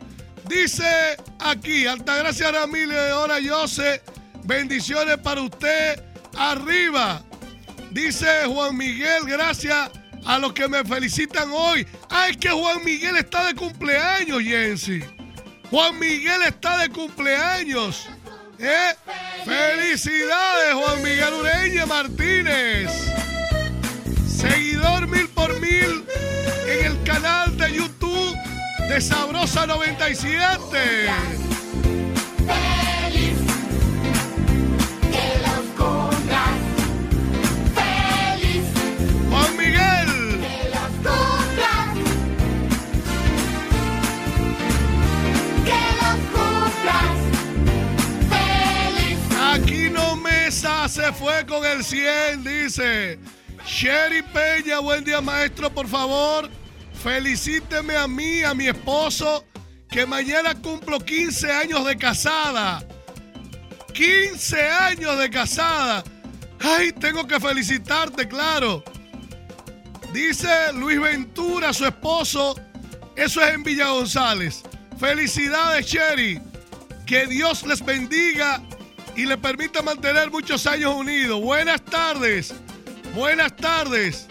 Dice 0.47 1.17
aquí, 1.39 1.87
Altagracia 1.87 2.51
Ramírez, 2.51 3.11
ahora 3.11 3.37
Jose, 3.43 4.01
bendiciones 4.43 5.17
para 5.17 5.41
usted, 5.41 6.03
arriba. 6.37 7.23
Dice 7.91 8.45
Juan 8.45 8.77
Miguel, 8.77 9.23
gracias 9.25 9.89
a 10.25 10.39
los 10.39 10.53
que 10.53 10.67
me 10.67 10.83
felicitan 10.83 11.49
hoy. 11.51 11.87
Es 12.29 12.37
que 12.37 12.49
Juan 12.49 12.83
Miguel 12.83 13.17
está 13.17 13.45
de 13.45 13.55
cumpleaños, 13.55 14.41
Jensi. 14.41 15.03
Juan 15.69 15.97
Miguel 15.99 16.41
está 16.47 16.77
de 16.79 16.89
cumpleaños. 16.89 18.07
¿Eh? 18.57 18.93
Felicidades, 19.43 20.73
Juan 20.73 21.03
Miguel 21.03 21.33
Ureña 21.33 21.85
Martínez. 21.85 22.89
Seguidor 24.27 25.07
mil 25.07 25.27
por 25.29 25.59
mil 25.59 26.05
en 26.67 26.85
el 26.85 27.03
canal 27.03 27.57
de 27.57 27.73
YouTube 27.73 28.37
de 28.87 29.01
Sabrosa 29.01 29.65
97. 29.65 31.09
Se 50.95 51.11
fue 51.11 51.45
con 51.45 51.65
el 51.65 51.83
100, 51.83 52.41
dice. 52.45 53.19
Sherry 53.67 54.21
Peña, 54.21 54.79
buen 54.79 55.03
día 55.03 55.19
maestro, 55.19 55.69
por 55.69 55.89
favor. 55.89 56.49
Felicíteme 57.03 57.97
a 57.97 58.07
mí, 58.07 58.43
a 58.43 58.53
mi 58.53 58.67
esposo, 58.67 59.43
que 59.89 60.05
mañana 60.05 60.55
cumplo 60.55 60.97
15 61.01 61.51
años 61.51 61.85
de 61.85 61.97
casada. 61.97 62.81
15 63.93 64.67
años 64.69 65.19
de 65.19 65.29
casada. 65.29 66.01
Ay, 66.61 66.93
tengo 66.93 67.27
que 67.27 67.41
felicitarte, 67.41 68.25
claro. 68.29 68.81
Dice 70.13 70.71
Luis 70.75 71.01
Ventura, 71.01 71.73
su 71.73 71.85
esposo. 71.85 72.55
Eso 73.17 73.41
es 73.41 73.53
en 73.53 73.63
Villa 73.63 73.89
González. 73.89 74.63
Felicidades, 74.97 75.87
Sherry. 75.87 76.41
Que 77.05 77.27
Dios 77.27 77.63
les 77.67 77.83
bendiga 77.83 78.61
y 79.15 79.25
le 79.25 79.37
permita 79.37 79.81
mantener 79.81 80.29
muchos 80.29 80.65
años 80.67 80.93
unidos. 80.95 81.41
Buenas 81.41 81.83
tardes. 81.83 82.53
Buenas 83.13 83.55
tardes. 83.55 84.27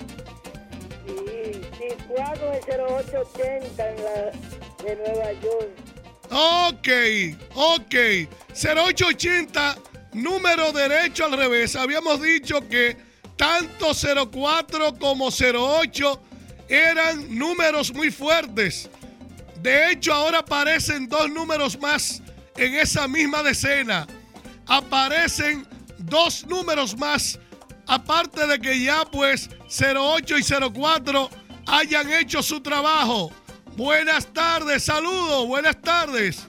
Sí, 1.06 1.60
Chicago 1.78 2.52
es 2.52 2.66
0880 2.66 3.90
en 3.90 4.04
la, 4.04 4.84
de 4.84 4.96
Nueva 4.96 5.32
York. 5.40 5.94
Ok, 6.30 6.88
ok. 7.54 7.94
0880, 8.52 9.76
número 10.12 10.72
derecho 10.72 11.24
al 11.24 11.36
revés. 11.36 11.76
Habíamos 11.76 12.20
dicho 12.20 12.68
que 12.68 12.96
tanto 13.36 13.92
04 14.30 14.98
como 14.98 15.28
08 15.28 16.22
eran 16.68 17.38
números 17.38 17.92
muy 17.92 18.10
fuertes. 18.10 18.88
De 19.62 19.92
hecho, 19.92 20.12
ahora 20.12 20.40
aparecen 20.40 21.08
dos 21.08 21.30
números 21.30 21.78
más 21.80 22.22
en 22.56 22.74
esa 22.74 23.08
misma 23.08 23.42
decena. 23.42 24.06
Aparecen 24.66 25.66
dos 25.98 26.46
números 26.46 26.96
más, 26.96 27.38
aparte 27.86 28.46
de 28.46 28.58
que 28.58 28.82
ya 28.82 29.04
pues 29.04 29.50
08 29.68 30.38
y 30.38 30.42
04 30.42 31.30
hayan 31.66 32.12
hecho 32.12 32.42
su 32.42 32.60
trabajo. 32.60 33.30
Buenas 33.76 34.26
tardes, 34.32 34.84
saludos, 34.84 35.46
buenas 35.46 35.80
tardes. 35.80 36.48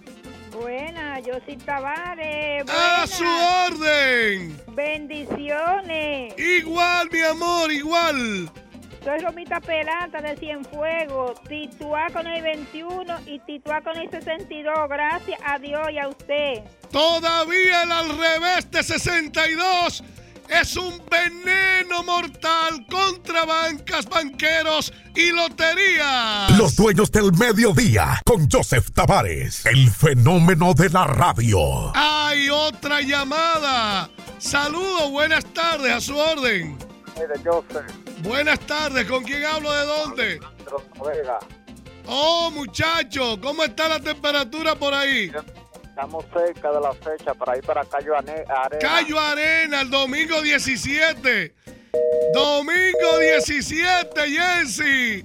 Buena, 0.52 1.20
yo 1.20 1.34
soy 1.46 1.58
Tavares. 1.58 2.64
A 2.70 3.06
su 3.08 3.26
orden. 3.26 4.58
Bendiciones. 4.70 6.34
Igual, 6.40 7.10
mi 7.12 7.22
amor, 7.22 7.72
igual. 7.72 8.50
Soy 9.06 9.20
Romita 9.20 9.62
Peralta 9.62 10.20
de 10.20 10.36
Cienfuegos, 10.36 11.40
Tituá 11.48 12.08
con 12.12 12.26
el 12.26 12.42
21 12.42 13.20
y 13.28 13.38
Tituá 13.42 13.82
con 13.82 13.96
el 13.96 14.10
62. 14.10 14.74
Gracias 14.90 15.40
a 15.46 15.60
Dios 15.60 15.92
y 15.94 16.00
a 16.00 16.08
usted. 16.08 16.64
Todavía 16.92 17.84
el 17.84 17.92
al 17.92 18.10
revés 18.18 18.72
de 18.72 18.82
62 18.82 20.04
es 20.50 20.76
un 20.76 21.00
veneno 21.08 22.02
mortal 22.02 22.84
contra 22.90 23.46
bancas, 23.46 24.10
banqueros 24.10 24.92
y 25.14 25.32
loterías. 25.32 26.58
Los 26.58 26.76
dueños 26.76 27.12
del 27.12 27.32
mediodía 27.34 28.20
con 28.26 28.50
Joseph 28.50 28.90
Tavares, 28.92 29.68
el 29.68 29.88
fenómeno 29.92 30.74
de 30.74 30.90
la 30.90 31.06
radio. 31.06 31.96
Hay 31.96 32.50
otra 32.50 33.02
llamada. 33.02 34.10
Saludos, 34.40 35.12
buenas 35.12 35.46
tardes, 35.54 35.94
a 35.94 36.02
su 36.02 36.18
orden. 36.18 36.95
De 37.16 37.50
Joseph, 37.50 37.92
Buenas 38.24 38.60
tardes, 38.62 39.06
¿con 39.06 39.24
quién 39.24 39.46
hablo 39.46 39.72
de 39.72 39.86
dónde? 39.86 40.40
Vega. 41.06 41.40
Oh, 42.08 42.52
muchacho, 42.52 43.40
¿cómo 43.42 43.64
está 43.64 43.88
la 43.88 44.00
temperatura 44.00 44.76
por 44.76 44.94
ahí? 44.94 45.32
Estamos 45.84 46.26
cerca 46.34 46.72
de 46.72 46.82
la 46.82 46.94
fecha 46.94 47.34
para 47.34 47.58
ir 47.58 47.64
para 47.64 47.86
Cayo 47.86 48.18
Arena. 48.18 48.68
Cayo 48.80 49.20
Arena, 49.20 49.82
el 49.82 49.90
domingo 49.90 50.42
17. 50.42 51.56
Domingo 52.34 53.20
17, 53.20 54.22
Jensi. 54.30 55.24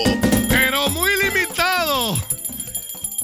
Pero 0.48 0.88
muy 0.90 1.10
limitado. 1.16 1.41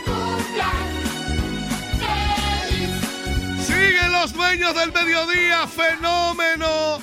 Siguen 3.65 4.11
los 4.11 4.33
dueños 4.33 4.73
del 4.73 4.91
mediodía, 4.91 5.67
fenómeno 5.67 6.99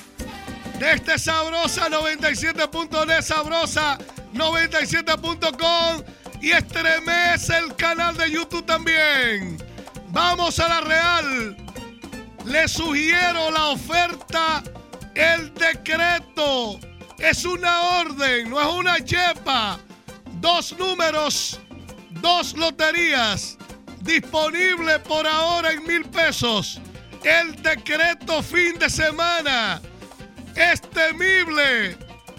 de 0.79 0.91
este 0.91 1.17
sabrosa 1.17 1.89
97.net, 1.89 3.21
sabrosa 3.21 3.97
97.com 4.35 6.03
y 6.41 6.51
estremece 6.51 7.57
el 7.57 7.75
canal 7.75 8.15
de 8.17 8.29
YouTube 8.29 8.65
también. 8.65 9.57
Vamos 10.09 10.59
a 10.59 10.67
la 10.67 10.81
Real. 10.81 11.57
Le 12.45 12.67
sugiero 12.67 13.49
la 13.49 13.69
oferta, 13.69 14.63
el 15.15 15.53
decreto. 15.55 16.79
Es 17.17 17.45
una 17.45 17.99
orden, 17.99 18.49
no 18.49 18.61
es 18.61 18.67
una 18.67 19.03
chepa. 19.03 19.79
Dos 20.39 20.77
números, 20.77 21.59
dos 22.21 22.55
loterías. 22.55 23.57
Disponible 24.01 24.99
por 24.99 25.25
ahora 25.25 25.71
en 25.71 25.83
mil 25.87 26.05
pesos. 26.05 26.79
El 27.23 27.59
decreto 27.63 28.43
fin 28.43 28.77
de 28.77 28.89
semana. 28.89 29.81
Es 30.55 30.79
temible. 30.81 31.97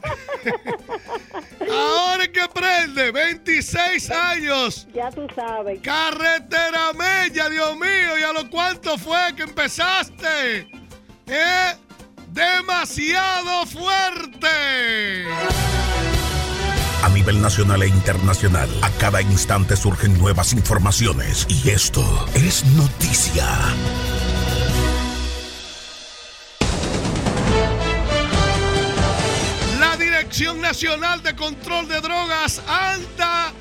Ahora 1.72 2.24
es 2.24 2.30
que 2.30 2.48
prende. 2.54 3.12
26 3.12 4.12
años. 4.12 4.88
Ya 4.94 5.10
tú 5.10 5.26
sabes. 5.36 5.80
Carretera 5.82 6.94
Mella, 6.94 7.50
Dios 7.50 7.76
mío. 7.78 8.20
¿Y 8.20 8.24
a 8.24 8.32
lo 8.32 8.48
cuánto 8.50 8.96
fue 9.00 9.36
que 9.36 9.44
empezaste? 9.44 10.68
¿Eh? 11.28 11.74
Demasiado 12.28 13.66
fuerte. 13.66 15.26
A 17.06 17.10
nivel 17.10 17.39
nacional 17.39 17.84
e 17.84 17.88
internacional, 17.88 18.68
a 18.82 18.89
cada 18.89 19.22
instante 19.22 19.78
surgen 19.78 20.18
nuevas 20.18 20.54
informaciones 20.54 21.46
y 21.48 21.70
esto 21.70 22.02
es 22.34 22.65
noticia. 22.65 23.46
La 29.80 29.96
Dirección 29.98 30.60
Nacional 30.60 31.22
de 31.22 31.36
Control 31.36 31.88
de 31.88 32.02
Drogas 32.02 32.60
anda 32.68 33.54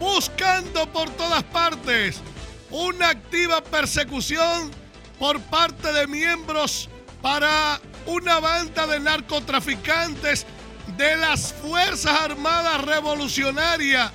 buscando 0.00 0.90
por 0.92 1.08
todas 1.10 1.44
partes 1.44 2.20
una 2.68 3.10
activa 3.10 3.62
persecución 3.62 4.72
por 5.20 5.40
parte 5.42 5.92
de 5.92 6.08
miembros 6.08 6.88
para 7.22 7.80
una 8.06 8.40
banda 8.40 8.88
de 8.88 8.98
narcotraficantes 8.98 10.46
de 10.98 11.16
las 11.16 11.54
Fuerzas 11.54 12.20
Armadas 12.22 12.84
Revolucionarias 12.84 14.12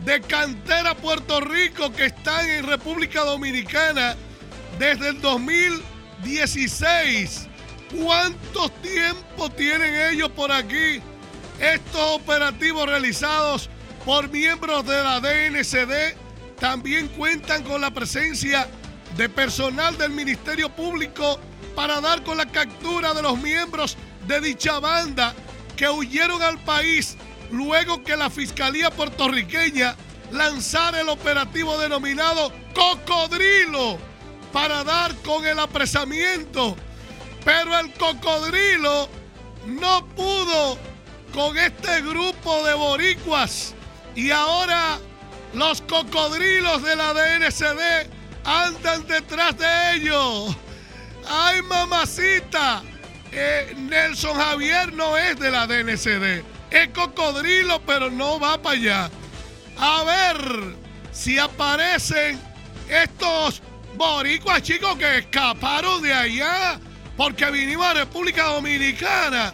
de 0.00 0.20
Cantera 0.20 0.94
Puerto 0.96 1.40
Rico 1.40 1.92
que 1.92 2.06
están 2.06 2.50
en 2.50 2.66
República 2.66 3.22
Dominicana 3.22 4.16
desde 4.76 5.10
el 5.10 5.20
2016. 5.20 7.46
¿Cuánto 7.96 8.68
tiempo 8.82 9.48
tienen 9.50 9.94
ellos 10.10 10.28
por 10.30 10.50
aquí? 10.50 11.00
Estos 11.60 12.16
operativos 12.16 12.86
realizados 12.86 13.70
por 14.04 14.28
miembros 14.28 14.84
de 14.84 15.04
la 15.04 15.20
DNCD 15.20 16.16
también 16.58 17.06
cuentan 17.08 17.62
con 17.62 17.80
la 17.80 17.92
presencia 17.92 18.66
de 19.16 19.28
personal 19.28 19.96
del 19.96 20.10
Ministerio 20.10 20.68
Público 20.68 21.38
para 21.76 22.00
dar 22.00 22.24
con 22.24 22.38
la 22.38 22.46
captura 22.46 23.14
de 23.14 23.22
los 23.22 23.40
miembros 23.40 23.96
de 24.26 24.40
dicha 24.40 24.80
banda 24.80 25.32
que 25.76 25.88
huyeron 25.88 26.42
al 26.42 26.58
país 26.58 27.16
luego 27.50 28.02
que 28.02 28.16
la 28.16 28.30
Fiscalía 28.30 28.90
puertorriqueña 28.90 29.96
lanzara 30.32 31.00
el 31.00 31.08
operativo 31.08 31.78
denominado 31.78 32.52
Cocodrilo 32.74 33.98
para 34.52 34.84
dar 34.84 35.14
con 35.16 35.44
el 35.46 35.58
apresamiento. 35.58 36.76
Pero 37.44 37.78
el 37.78 37.92
cocodrilo 37.92 39.08
no 39.66 40.06
pudo 40.14 40.78
con 41.32 41.58
este 41.58 42.00
grupo 42.02 42.64
de 42.64 42.74
boricuas. 42.74 43.74
Y 44.14 44.30
ahora 44.30 44.98
los 45.52 45.82
cocodrilos 45.82 46.82
de 46.82 46.96
la 46.96 47.12
DNCD 47.12 48.08
andan 48.44 49.06
detrás 49.06 49.58
de 49.58 49.96
ellos. 49.96 50.56
¡Ay, 51.28 51.60
mamacita! 51.62 52.82
Eh, 53.36 53.74
Nelson 53.76 54.36
Javier 54.36 54.92
no 54.92 55.16
es 55.16 55.38
de 55.38 55.50
la 55.50 55.66
DNCD. 55.66 56.44
Es 56.70 56.88
cocodrilo, 56.94 57.80
pero 57.84 58.10
no 58.10 58.38
va 58.38 58.62
para 58.62 58.76
allá. 58.76 59.10
A 59.76 60.04
ver 60.04 60.76
si 61.12 61.38
aparecen 61.38 62.40
estos 62.88 63.60
boricuas 63.96 64.62
chicos 64.62 64.96
que 64.96 65.18
escaparon 65.18 66.02
de 66.02 66.12
allá 66.12 66.78
porque 67.16 67.50
vinimos 67.50 67.86
a 67.86 67.94
República 67.94 68.44
Dominicana. 68.44 69.52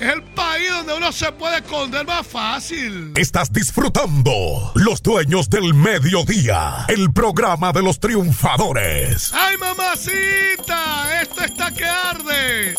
Es 0.00 0.08
el 0.12 0.22
país 0.34 0.68
donde 0.70 0.94
uno 0.94 1.12
se 1.12 1.30
puede 1.32 1.58
esconder 1.58 2.04
más 2.04 2.26
fácil. 2.26 3.12
Estás 3.16 3.52
disfrutando 3.52 4.72
Los 4.74 5.00
Dueños 5.00 5.48
del 5.48 5.74
Mediodía, 5.74 6.86
el 6.88 7.12
programa 7.12 7.72
de 7.72 7.82
los 7.82 8.00
triunfadores. 8.00 9.32
¡Ay, 9.32 9.56
mamacita! 9.58 11.22
Esto 11.22 11.44
está 11.44 11.72
que 11.72 11.84
arde. 11.84 12.74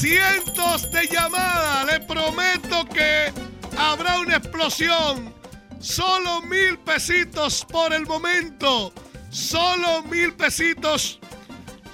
Cientos 0.00 0.90
de 0.92 1.08
llamadas. 1.08 1.84
Le 1.84 2.00
prometo 2.00 2.86
que 2.86 3.30
habrá 3.76 4.18
una 4.20 4.36
explosión. 4.36 5.34
Solo 5.78 6.40
mil 6.40 6.78
pesitos 6.78 7.66
por 7.70 7.92
el 7.92 8.06
momento. 8.06 8.94
Solo 9.28 10.02
mil 10.04 10.32
pesitos 10.32 11.20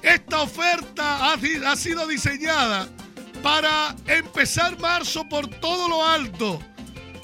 Esta 0.03 0.43
oferta 0.43 1.33
ha, 1.33 1.35
ha 1.67 1.77
sido 1.77 2.07
diseñada 2.07 2.87
para 3.43 3.97
empezar 4.07 4.79
marzo 4.79 5.29
por 5.29 5.49
todo 5.59 5.89
lo 5.89 6.05
alto. 6.05 6.61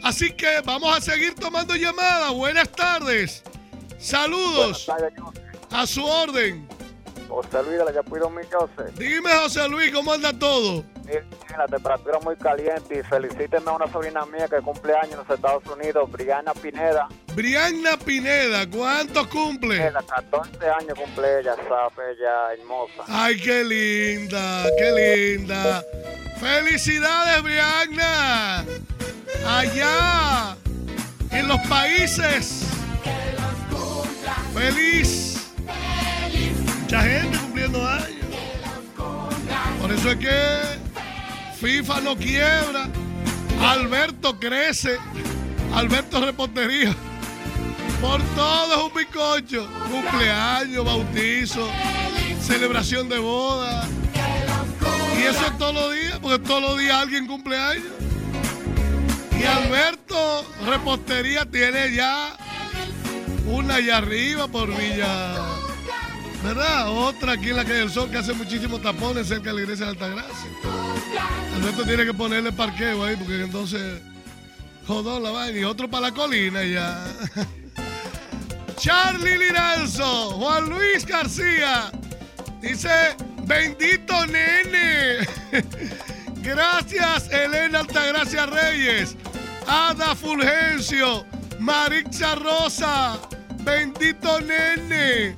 Así 0.03 0.33
que 0.33 0.61
vamos 0.65 0.97
a 0.97 1.01
seguir 1.01 1.37
tomando 1.37 1.77
llamadas. 1.77 2.33
Buenas 2.33 2.69
tardes. 2.71 3.45
Saludos 3.99 4.87
Buenas 4.87 5.15
tardes, 5.15 5.53
a 5.71 5.87
su 5.87 6.05
orden. 6.05 6.67
José 7.29 7.63
Luis 7.63 7.79
de 7.79 7.85
la 7.85 7.93
Yapuido 7.93 8.25
2012. 8.25 8.93
Dime, 8.99 9.31
José 9.31 9.69
Luis, 9.69 9.93
¿cómo 9.93 10.13
anda 10.13 10.37
todo? 10.37 10.85
Mire, 11.05 11.25
La 11.57 11.67
temperatura 11.67 12.19
muy 12.21 12.37
caliente 12.37 12.99
y 12.99 13.03
felicíteme 13.03 13.69
a 13.69 13.73
una 13.73 13.87
sobrina 13.91 14.25
mía 14.27 14.47
que 14.49 14.61
cumple 14.61 14.95
años 14.95 15.13
en 15.13 15.19
los 15.19 15.31
Estados 15.31 15.67
Unidos, 15.67 16.11
Brianna 16.11 16.55
Pineda. 16.55 17.09
Brianna 17.35 17.97
Pineda, 17.97 18.69
¿cuántos 18.69 19.27
cumple? 19.29 19.77
Pineda, 19.77 20.03
14 20.03 20.69
años 20.69 20.99
cumple 20.99 21.41
ella, 21.41 21.57
sabe, 21.69 22.13
ella 22.13 22.53
hermosa. 22.55 23.05
Ay, 23.09 23.41
qué 23.41 23.65
linda, 23.65 24.65
qué 24.79 25.37
linda. 25.37 25.85
Felicidades, 26.39 27.43
Brianna. 27.43 28.65
Allá, 29.47 30.57
en 31.31 31.49
los 31.49 31.61
países. 31.69 32.65
Feliz. 34.55 35.53
Mucha 36.83 37.03
gente 37.03 37.39
cumpliendo 37.39 37.87
años. 37.87 38.21
Por 39.81 39.93
eso 39.93 40.11
es 40.11 40.17
que 40.19 40.90
FIFA 41.61 42.01
no 42.01 42.17
quiebra. 42.17 42.89
Alberto 43.61 44.39
crece. 44.39 44.97
Alberto 45.75 46.25
Reportería. 46.25 46.95
Por 48.01 48.23
todo 48.35 48.75
es 48.75 48.83
un 48.83 48.95
bizcocho. 48.95 49.69
Cumpleaños, 49.91 50.85
bautizo, 50.85 51.69
celebración 52.41 53.09
de 53.11 53.19
boda. 53.19 53.87
Y 55.19 55.23
eso 55.23 55.47
es 55.47 55.59
todos 55.59 55.75
los 55.75 55.93
días, 55.93 56.19
porque 56.21 56.39
todos 56.39 56.63
los 56.63 56.79
días 56.79 56.95
alguien 56.95 57.27
cumple 57.27 57.59
años. 57.59 57.85
Y 59.39 59.45
Alberto 59.45 60.47
Repostería 60.67 61.45
tiene 61.45 61.95
ya 61.95 62.37
una 63.47 63.77
allá 63.77 63.99
arriba 63.99 64.49
por 64.49 64.69
Villa. 64.69 65.50
¿Verdad? 66.43 66.89
Otra 66.89 67.33
aquí 67.33 67.51
en 67.51 67.57
la 67.57 67.65
calle 67.65 67.81
del 67.81 67.91
Sol 67.91 68.11
que 68.11 68.19
hace 68.19 68.33
muchísimos 68.33 68.81
tapones 68.81 69.29
cerca 69.29 69.51
de 69.51 69.57
la 69.57 69.63
iglesia 69.63 69.87
de 69.87 69.93
Altagracia. 69.93 70.51
Alberto 71.55 71.85
tiene 71.85 72.05
que 72.07 72.15
ponerle 72.15 72.51
parqueo 72.51 73.05
ahí 73.05 73.17
porque 73.17 73.43
entonces 73.43 74.01
jodó 74.87 75.21
la 75.21 75.31
vaina. 75.31 75.59
Y 75.59 75.65
otro 75.65 75.89
para 75.89 76.09
la 76.09 76.13
colina 76.13 76.65
ya. 76.65 77.05
Charlie 78.77 79.37
Liranzo, 79.37 80.31
Juan 80.31 80.71
Luis 80.71 81.05
García. 81.05 81.93
Dice, 82.63 83.15
bendito 83.45 84.27
nene. 84.27 85.27
Gracias, 86.43 87.31
Elena 87.31 87.81
Altagracia 87.81 88.47
Reyes. 88.47 89.17
Ada 89.67 90.15
Fulgencio. 90.15 91.27
Marixa 91.59 92.35
Rosa. 92.37 93.19
Bendito 93.63 94.41
nene. 94.41 95.37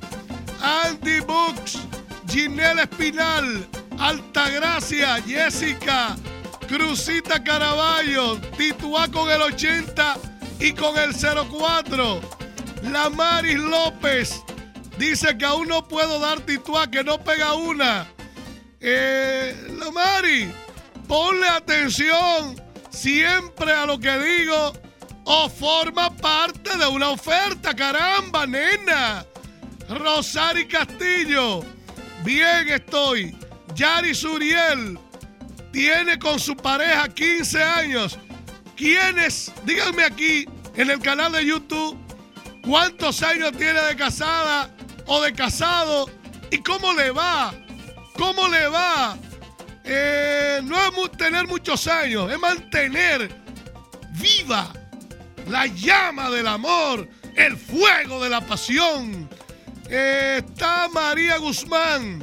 Andy 0.63 1.19
Books. 1.19 1.77
Ginel 2.27 2.79
Espinal. 2.79 3.67
Altagracia. 3.99 5.21
Jessica. 5.21 6.15
Cruzita 6.67 7.43
Caraballo. 7.43 8.39
Tituá 8.57 9.07
con 9.09 9.29
el 9.29 9.41
80 9.41 10.17
y 10.59 10.73
con 10.73 10.97
el 10.97 11.13
04. 11.13 12.21
La 12.91 13.09
Maris 13.09 13.59
López. 13.59 14.41
Dice 14.97 15.37
que 15.37 15.45
aún 15.45 15.67
no 15.67 15.87
puedo 15.87 16.19
dar 16.19 16.39
tituá, 16.41 16.89
que 16.89 17.03
no 17.03 17.17
pega 17.17 17.55
una. 17.55 18.07
Eh, 18.79 19.55
la 19.79 19.91
Mari, 19.91 20.51
ponle 21.07 21.47
atención 21.47 22.61
siempre 22.89 23.71
a 23.71 23.85
lo 23.85 23.97
que 23.97 24.17
digo 24.19 24.73
o 25.25 25.49
forma 25.49 26.09
parte 26.15 26.77
de 26.77 26.85
una 26.85 27.09
oferta, 27.09 27.73
caramba, 27.73 28.45
nena. 28.45 29.25
Rosari 29.93 30.67
Castillo, 30.67 31.63
bien 32.23 32.69
estoy. 32.69 33.35
Yari 33.75 34.13
Suriel 34.13 34.99
tiene 35.71 36.19
con 36.19 36.39
su 36.39 36.55
pareja 36.55 37.07
15 37.09 37.63
años. 37.63 38.17
¿Quiénes? 38.75 39.51
Díganme 39.65 40.03
aquí 40.03 40.45
en 40.75 40.89
el 40.89 40.99
canal 40.99 41.31
de 41.31 41.45
YouTube 41.45 41.97
cuántos 42.65 43.21
años 43.23 43.51
tiene 43.57 43.81
de 43.81 43.95
casada 43.95 44.69
o 45.05 45.21
de 45.21 45.33
casado 45.33 46.09
y 46.51 46.57
cómo 46.59 46.93
le 46.93 47.11
va. 47.11 47.53
¿Cómo 48.15 48.47
le 48.47 48.67
va? 48.67 49.17
Eh, 49.83 50.61
no 50.63 50.77
es 50.77 51.11
tener 51.17 51.47
muchos 51.47 51.87
años, 51.87 52.31
es 52.31 52.39
mantener 52.39 53.29
viva 54.11 54.71
la 55.47 55.65
llama 55.65 56.29
del 56.29 56.47
amor, 56.47 57.07
el 57.35 57.57
fuego 57.57 58.23
de 58.23 58.29
la 58.29 58.41
pasión. 58.41 59.27
Está 59.89 60.87
María 60.89 61.37
Guzmán, 61.37 62.21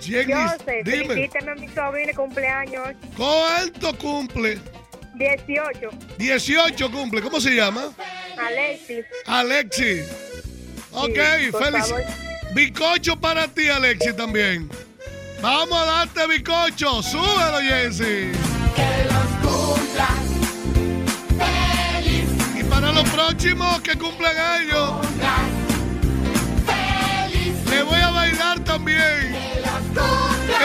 Jenny, 0.00 0.32
Joseph, 0.32 0.84
dime, 0.84 1.06
felicítame 1.06 1.50
a 1.52 1.54
mi 1.54 1.68
sobrino 1.68 2.12
cumpleaños 2.16 2.88
¿cuánto 3.16 3.96
cumple? 3.98 4.58
18. 5.22 5.90
18 6.18 6.90
cumple. 6.90 7.22
¿Cómo 7.22 7.40
se 7.40 7.54
llama? 7.54 7.92
Alexis. 8.36 9.04
Alexi. 9.26 10.02
Ok, 10.92 11.18
feliz. 11.58 11.94
Bicocho 12.54 13.16
para 13.16 13.46
ti, 13.48 13.68
Alexi, 13.68 14.12
también. 14.14 14.68
Vamos 15.40 15.78
a 15.80 15.84
darte 15.84 16.26
bicocho. 16.26 17.02
Súbelo, 17.02 17.60
Jessy. 17.60 18.32
Y 22.58 22.64
para 22.64 22.92
los 22.92 23.08
próximos 23.10 23.80
que 23.80 23.96
cumplen 23.96 24.36
años, 24.36 25.06
le 27.70 27.82
voy 27.84 28.00
a 28.00 28.10
bailar 28.10 28.60
también. 28.64 29.36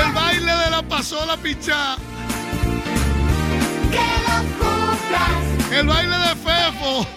El 0.03 0.11
baile 0.13 0.51
de 0.51 0.69
la 0.71 0.81
pasola 0.81 1.37
pichá. 1.37 1.97
El 5.71 5.85
baile 5.85 6.17
de 6.17 6.35
Fefo. 6.35 7.07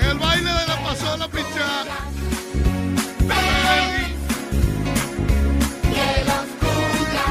El 0.00 0.18
baile 0.18 0.50
de 0.50 0.66
la 0.66 0.82
pasola 0.82 1.28
pichá. 1.28 1.84
Feliz. 3.18 4.16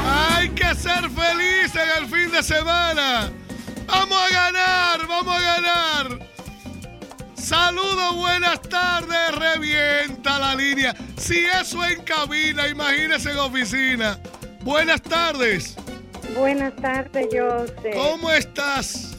Hay 0.06 0.48
que 0.50 0.74
ser 0.74 1.10
feliz 1.10 1.74
en 1.74 2.02
el 2.02 2.08
fin 2.08 2.32
de 2.32 2.42
semana. 2.42 3.30
Vamos 3.86 4.18
a 4.18 4.30
ganar, 4.32 5.06
vamos 5.06 5.36
a 5.36 5.40
ganar. 5.40 6.18
Saludos, 7.34 8.14
buenas 8.14 8.62
tardes, 8.62 9.34
revienta 9.34 10.38
la 10.38 10.54
línea. 10.54 10.94
Si 11.18 11.44
eso 11.44 11.84
en 11.84 12.02
cabina, 12.02 12.66
imagínese 12.66 13.32
en 13.32 13.38
oficina. 13.38 14.18
Buenas 14.62 15.02
tardes, 15.02 15.76
Buenas 16.36 16.74
tardes, 16.76 17.26
José. 17.30 17.90
¿cómo 17.94 18.30
estás? 18.30 19.16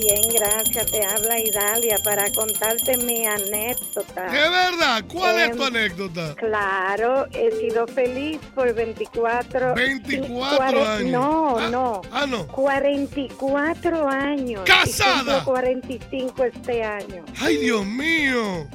Bien, 0.00 0.20
gracias. 0.34 0.90
Te 0.90 1.04
habla 1.04 1.38
Idalia 1.38 1.98
para 2.02 2.28
contarte 2.32 2.96
mi 2.96 3.24
anécdota. 3.26 4.24
¿De 4.24 4.48
verdad? 4.48 5.04
¿Cuál 5.06 5.38
es 5.38 5.50
tu 5.56 5.62
Em, 5.62 5.76
anécdota? 5.76 6.34
Claro, 6.34 7.26
he 7.32 7.52
sido 7.60 7.86
feliz 7.86 8.40
por 8.56 8.74
24... 8.74 9.74
24 9.76 10.56
cuare- 10.58 10.86
años. 10.86 11.12
No, 11.12 11.58
Ah, 11.58 11.68
no. 11.70 12.02
Ah, 12.10 12.26
no. 12.26 12.46
44 12.48 14.08
años. 14.08 14.62
Y 14.62 14.64
¡Casada! 14.64 15.34
cumplo 15.44 15.44
45 15.44 16.44
este 16.44 16.82
año. 16.82 17.24
Ay, 17.40 17.58
Dios 17.58 17.86
mío. 17.86 18.66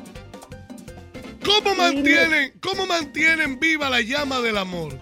¿Cómo 1.44 1.76
mantienen, 1.76 2.54
cómo 2.62 2.86
mantienen 2.86 3.60
viva 3.60 3.90
la 3.90 4.00
llama 4.00 4.40
del 4.40 4.58
amor? 4.58 4.98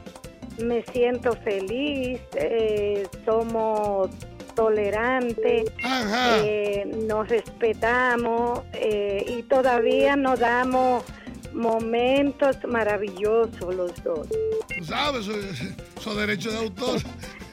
Me 0.63 0.84
siento 0.84 1.34
feliz. 1.43 2.19
eh, 2.36 3.08
somos 3.26 4.10
tolerantes, 4.56 5.71
eh, 6.43 6.86
nos 7.08 7.28
respetamos 7.28 8.62
eh, 8.74 9.26
y 9.28 9.43
todavía 9.43 10.15
nos 10.15 10.39
damos 10.39 11.04
momentos 11.54 12.58
maravillosos 12.67 13.76
los 13.76 13.91
dos. 14.04 14.28
Tú 14.78 14.86
sabes, 14.86 15.26
son 16.00 16.17
derechos 16.17 16.54
de 16.54 16.60
autor. 16.60 17.02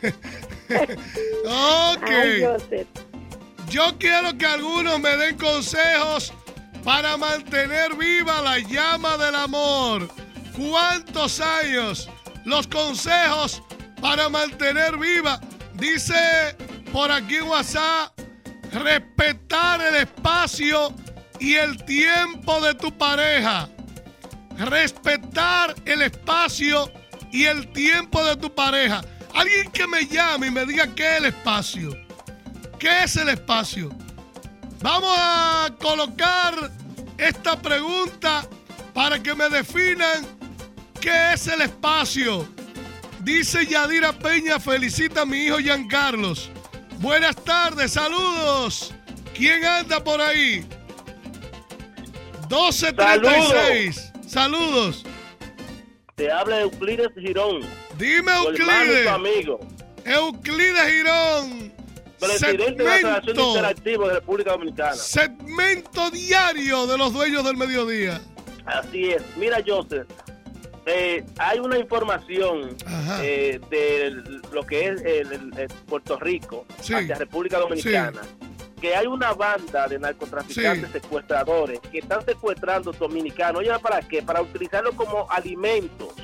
ok. 1.95 2.11
Yo 3.71 3.99
quiero 3.99 4.37
que 4.39 4.47
algunos 4.47 5.01
me 5.01 5.17
den 5.17 5.37
consejos 5.37 6.33
para 6.85 7.17
mantener 7.17 7.95
viva 7.97 8.41
la 8.41 8.59
llama 8.59 9.17
del 9.19 9.35
amor. 9.35 10.09
¿Cuántos 10.57 11.41
años? 11.41 12.09
Los 12.49 12.67
consejos 12.67 13.63
para 14.01 14.31
mantener 14.31 14.97
viva. 14.97 15.39
Dice 15.75 16.57
por 16.91 17.13
aquí 17.13 17.43
WhatsApp, 17.43 18.19
respetar 18.73 19.83
el 19.83 19.97
espacio 19.97 20.95
y 21.39 21.57
el 21.57 21.85
tiempo 21.85 22.59
de 22.63 22.75
tu 22.75 22.91
pareja. 22.97 23.69
Respetar 24.57 25.75
el 25.85 26.01
espacio 26.01 26.91
y 27.31 27.45
el 27.45 27.71
tiempo 27.75 28.25
de 28.25 28.35
tu 28.37 28.55
pareja. 28.55 29.03
Alguien 29.35 29.71
que 29.71 29.87
me 29.87 30.07
llame 30.07 30.47
y 30.47 30.51
me 30.51 30.65
diga 30.65 30.87
qué 30.95 31.17
es 31.17 31.19
el 31.19 31.25
espacio. 31.27 31.91
¿Qué 32.79 33.05
es 33.05 33.15
el 33.17 33.29
espacio? 33.29 33.91
Vamos 34.81 35.15
a 35.19 35.69
colocar 35.79 36.55
esta 37.19 37.61
pregunta 37.61 38.49
para 38.95 39.23
que 39.23 39.35
me 39.35 39.51
definan 39.51 40.38
qué 41.01 41.33
es 41.33 41.47
el 41.47 41.63
espacio. 41.63 42.47
Dice 43.21 43.67
Yadira 43.67 44.13
Peña, 44.13 44.61
felicita 44.61 45.23
a 45.23 45.27
mi 45.27 45.45
hijo 45.47 45.59
Giancarlos. 45.59 46.51
Buenas 46.99 47.37
tardes, 47.37 47.93
saludos. 47.93 48.95
¿Quién 49.35 49.65
anda 49.65 50.03
por 50.03 50.21
ahí? 50.21 50.67
1236. 52.49 54.13
Saludos. 54.27 55.05
Te 56.17 56.31
habla 56.31 56.61
Euclides 56.61 57.11
Girón. 57.17 57.61
Dime 57.97 58.33
Euclides. 58.33 59.07
amigo. 59.07 59.61
Euclides 60.05 60.93
Girón. 60.93 61.73
Presidente 62.19 62.83
de 62.83 62.85
la 62.85 62.97
Federación 62.97 63.39
Interactiva 63.39 64.09
de 64.09 64.15
República 64.15 64.51
Dominicana. 64.53 64.95
Segmento 64.95 66.11
diario 66.11 66.87
de 66.87 66.99
los 66.99 67.13
dueños 67.13 67.45
del 67.45 67.57
mediodía. 67.57 68.21
Así 68.67 69.11
es. 69.11 69.23
Mira, 69.37 69.59
Joseph, 69.65 70.09
eh, 70.89 71.25
hay 71.39 71.59
una 71.59 71.79
información 71.79 72.75
eh, 73.21 73.61
de 73.71 74.11
lo 74.53 74.63
que 74.65 74.87
es 74.87 75.03
el, 75.03 75.53
Puerto 75.87 76.19
Rico 76.19 76.65
hacia 76.79 77.15
República 77.15 77.59
Dominicana. 77.59 78.23
Que 78.81 78.95
hay 78.95 79.07
una 79.07 79.33
banda 79.33 79.89
de 79.89 79.99
narcotraficantes 79.99 80.91
secuestradores 80.93 81.81
que 81.81 81.99
están 81.99 82.25
secuestrando 82.25 82.93
dominicanos. 82.93 83.61
Oye, 83.61 83.77
¿para 83.81 84.01
qué? 84.01 84.23
Para 84.23 84.41
utilizarlos 84.41 84.95
como 84.95 85.31
alimentos. 85.31 86.15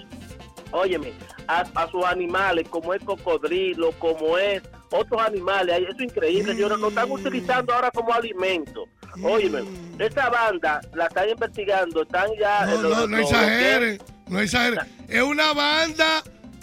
Óyeme, 0.70 1.12
a, 1.46 1.88
sus 1.90 2.04
animales, 2.04 2.68
como 2.68 2.94
es 2.94 3.02
cocodrilo, 3.02 3.92
como 3.98 4.38
es 4.38 4.62
otros 4.90 5.20
animales. 5.20 5.80
Eso 5.82 5.92
es 5.98 6.00
increíble. 6.04 6.52
Ellos 6.52 6.78
lo 6.78 6.88
están 6.88 7.10
utilizando 7.10 7.74
ahora 7.74 7.90
como 7.90 8.14
alimento. 8.14 8.84
Óyeme, 9.22 9.62
esa 9.98 10.30
banda 10.30 10.80
la 10.94 11.06
están 11.06 11.28
investigando, 11.28 12.02
están 12.02 12.28
ya... 12.38 12.66
No, 12.66 12.82
no, 12.82 13.06
no 13.06 13.18
exageren. 13.18 14.00
No 14.28 14.40
Es 14.40 15.22
una 15.22 15.52
banda 15.52 16.22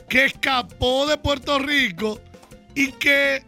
que 0.09 0.25
escapó 0.25 1.05
de 1.07 1.17
Puerto 1.17 1.59
Rico 1.59 2.19
y 2.75 2.91
que 2.93 3.43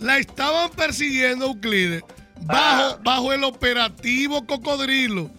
la 0.00 0.18
estaban 0.18 0.70
persiguiendo 0.70 1.46
Euclides 1.46 2.02
bajo, 2.42 2.94
ah. 2.94 2.98
bajo 3.02 3.32
el 3.32 3.44
operativo 3.44 4.46
Cocodrilo. 4.46 5.30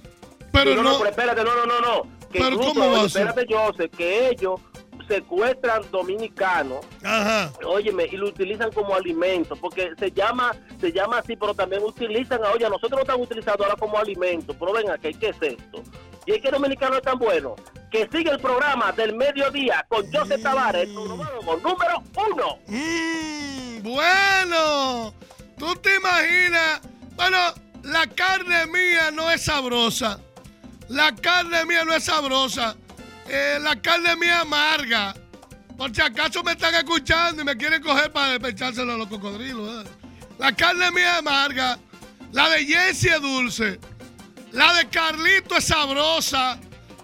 Pero 0.51 0.75
no, 0.75 0.83
no, 0.83 1.05
espérate, 1.05 1.43
no, 1.43 1.55
no, 1.55 1.65
no, 1.65 1.81
no. 1.81 2.09
pero 2.31 2.57
¿cómo 2.57 2.91
va 2.91 3.03
a 3.03 3.09
ser? 3.09 3.27
Espérate, 3.27 3.45
yo 3.51 3.71
sé 3.77 3.89
que 3.89 4.29
ellos 4.29 4.59
secuestran 5.07 5.83
dominicanos, 5.91 6.85
Ajá. 7.03 7.51
óyeme, 7.65 8.07
y 8.11 8.17
lo 8.17 8.27
utilizan 8.27 8.71
como 8.71 8.93
alimento, 8.93 9.55
porque 9.55 9.91
se 9.97 10.11
llama, 10.11 10.53
se 10.81 10.91
llama 10.91 11.19
así, 11.19 11.35
pero 11.35 11.53
también 11.53 11.81
utilizan, 11.83 12.41
oye, 12.43 12.69
nosotros 12.69 12.91
lo 12.91 13.01
estamos 13.01 13.27
utilizando 13.27 13.63
ahora 13.63 13.77
como 13.77 13.97
alimento, 13.97 14.53
pero 14.59 14.73
venga, 14.73 14.97
¿qué, 14.97 15.13
¿qué 15.13 15.29
es 15.29 15.41
esto? 15.41 15.83
Y 16.27 16.33
es 16.33 16.41
que 16.41 16.49
el 16.49 16.55
dominicano 16.55 16.97
es 16.97 17.01
tan 17.01 17.17
bueno 17.17 17.55
que 17.89 18.07
sigue 18.11 18.29
el 18.29 18.39
programa 18.39 18.91
del 18.91 19.15
mediodía 19.15 19.85
con 19.87 20.11
José 20.11 20.37
Tavares, 20.37 20.89
el 20.89 20.93
número 20.93 21.39
uno. 21.41 22.59
Mm, 22.67 23.81
bueno, 23.81 25.13
tú 25.57 25.73
te 25.77 25.95
imaginas, 25.95 26.81
bueno, 27.15 27.37
la 27.83 28.05
carne 28.07 28.67
mía 28.67 29.09
no 29.11 29.31
es 29.31 29.45
sabrosa. 29.45 30.19
La 30.89 31.15
carne 31.15 31.63
mía 31.65 31.85
no 31.85 31.93
es 31.93 32.03
sabrosa. 32.03 32.75
Eh, 33.29 33.57
la 33.61 33.81
carne 33.81 34.17
mía 34.17 34.41
amarga. 34.41 35.15
Por 35.77 35.95
si 35.95 36.01
acaso 36.01 36.43
me 36.43 36.51
están 36.51 36.75
escuchando 36.75 37.41
y 37.41 37.45
me 37.45 37.55
quieren 37.55 37.81
coger 37.81 38.11
para 38.11 38.35
echárselo 38.35 38.93
a 38.93 38.97
los 38.97 39.07
cocodrilos. 39.07 39.85
Eh. 39.85 39.89
La 40.39 40.51
carne 40.51 40.91
mía 40.91 41.19
amarga. 41.19 41.79
La 42.33 42.49
de 42.49 42.65
Jessie 42.65 43.11
es 43.11 43.21
dulce. 43.21 43.79
La 44.57 44.73
de 44.73 44.89
Carlito 44.89 45.55
es 45.55 45.65
sabrosa 45.65 46.59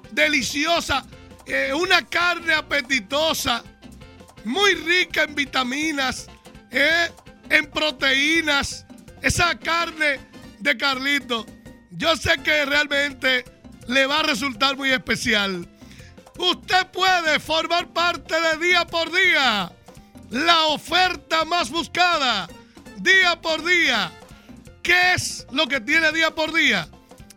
deliciosa, 0.09 1.05
eh, 1.45 1.71
una 1.71 2.03
carne 2.03 2.51
apetitosa, 2.51 3.63
muy 4.43 4.73
rica 4.73 5.21
en 5.21 5.35
vitaminas, 5.35 6.25
eh, 6.71 7.11
en 7.51 7.69
proteínas. 7.69 8.87
Esa 9.21 9.53
carne 9.59 10.19
de 10.57 10.75
Carlito, 10.75 11.45
yo 11.91 12.17
sé 12.17 12.39
que 12.43 12.65
realmente 12.65 13.45
le 13.87 14.07
va 14.07 14.21
a 14.21 14.23
resultar 14.23 14.75
muy 14.75 14.89
especial. 14.89 15.69
Usted 16.39 16.87
puede 16.87 17.39
formar 17.39 17.93
parte 17.93 18.33
de 18.33 18.65
día 18.65 18.83
por 18.87 19.11
día. 19.11 19.71
La 20.31 20.65
oferta 20.65 21.45
más 21.45 21.69
buscada, 21.69 22.49
día 22.97 23.39
por 23.39 23.63
día. 23.63 24.11
¿Qué 24.81 25.13
es 25.13 25.45
lo 25.51 25.67
que 25.67 25.79
tiene 25.79 26.11
día 26.11 26.33
por 26.33 26.51
día? 26.51 26.89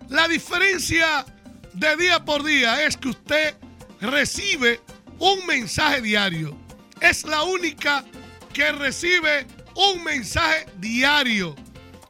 La 0.09 0.29
diferencia 0.29 1.27
de 1.73 1.97
día 1.97 2.25
por 2.25 2.45
día 2.45 2.85
es 2.85 2.97
que 2.97 3.09
usted 3.09 3.57
recibe 4.01 4.81
un 5.19 5.45
mensaje 5.47 6.01
diario. 6.01 6.57
Es 7.01 7.25
la 7.25 7.43
única 7.43 8.05
que 8.53 8.71
recibe 8.73 9.47
un 9.75 10.05
mensaje 10.05 10.67
diario. 10.79 11.57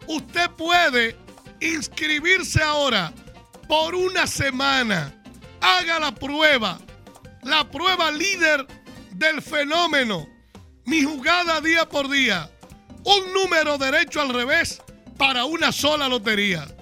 Usted 0.06 0.50
puede 0.50 1.16
inscribirse 1.60 2.62
ahora 2.62 3.12
por 3.66 3.94
una 3.94 4.26
semana. 4.26 5.12
Haga 5.60 5.98
la 5.98 6.14
prueba. 6.14 6.78
La 7.42 7.68
prueba 7.70 8.10
líder 8.10 8.66
del 9.12 9.40
fenómeno. 9.40 10.28
Mi 10.84 11.02
jugada 11.02 11.62
día 11.62 11.88
por 11.88 12.10
día. 12.10 12.50
Un 13.04 13.32
número 13.32 13.78
derecho 13.78 14.20
al 14.20 14.34
revés 14.34 14.82
para 15.16 15.46
una 15.46 15.72
sola 15.72 16.08
lotería. 16.08 16.75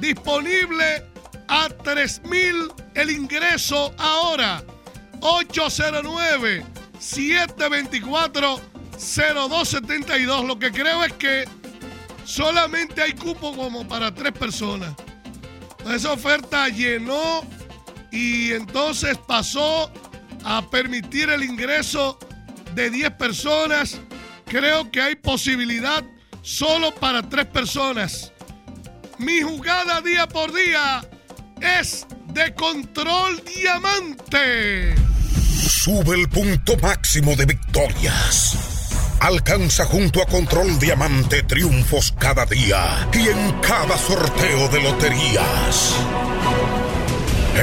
disponible 0.00 1.04
a 1.48 1.68
3000 1.68 2.72
el 2.94 3.10
ingreso 3.10 3.94
ahora. 3.98 4.62
809 5.20 6.64
724 6.98 8.60
0272. 8.98 10.44
Lo 10.44 10.58
que 10.58 10.70
creo 10.70 11.02
es 11.04 11.12
que 11.14 11.44
solamente 12.24 13.02
hay 13.02 13.12
cupo 13.12 13.54
como 13.56 13.86
para 13.86 14.14
tres 14.14 14.32
personas. 14.32 14.94
Esa 15.92 16.12
oferta 16.12 16.68
llenó 16.68 17.42
y 18.10 18.52
entonces 18.52 19.18
pasó 19.26 19.90
a 20.44 20.68
permitir 20.70 21.30
el 21.30 21.42
ingreso 21.42 22.18
de 22.74 22.90
10 22.90 23.10
personas. 23.12 24.00
Creo 24.46 24.90
que 24.90 25.00
hay 25.00 25.16
posibilidad 25.16 26.04
solo 26.42 26.94
para 26.94 27.22
tres 27.28 27.46
personas. 27.46 28.32
Mi 29.18 29.40
jugada 29.40 30.00
día 30.00 30.28
por 30.28 30.52
día 30.52 31.04
es 31.60 32.06
de 32.32 32.54
control 32.54 33.42
diamante. 33.44 34.94
Sube 35.68 36.20
el 36.20 36.28
punto 36.28 36.76
máximo 36.78 37.34
de 37.36 37.46
victorias. 37.46 38.63
Alcanza 39.24 39.86
junto 39.86 40.20
a 40.20 40.26
Control 40.26 40.78
Diamante 40.78 41.42
triunfos 41.44 42.12
cada 42.18 42.44
día 42.44 43.08
y 43.14 43.28
en 43.28 43.52
cada 43.62 43.96
sorteo 43.96 44.68
de 44.68 44.82
loterías. 44.82 45.94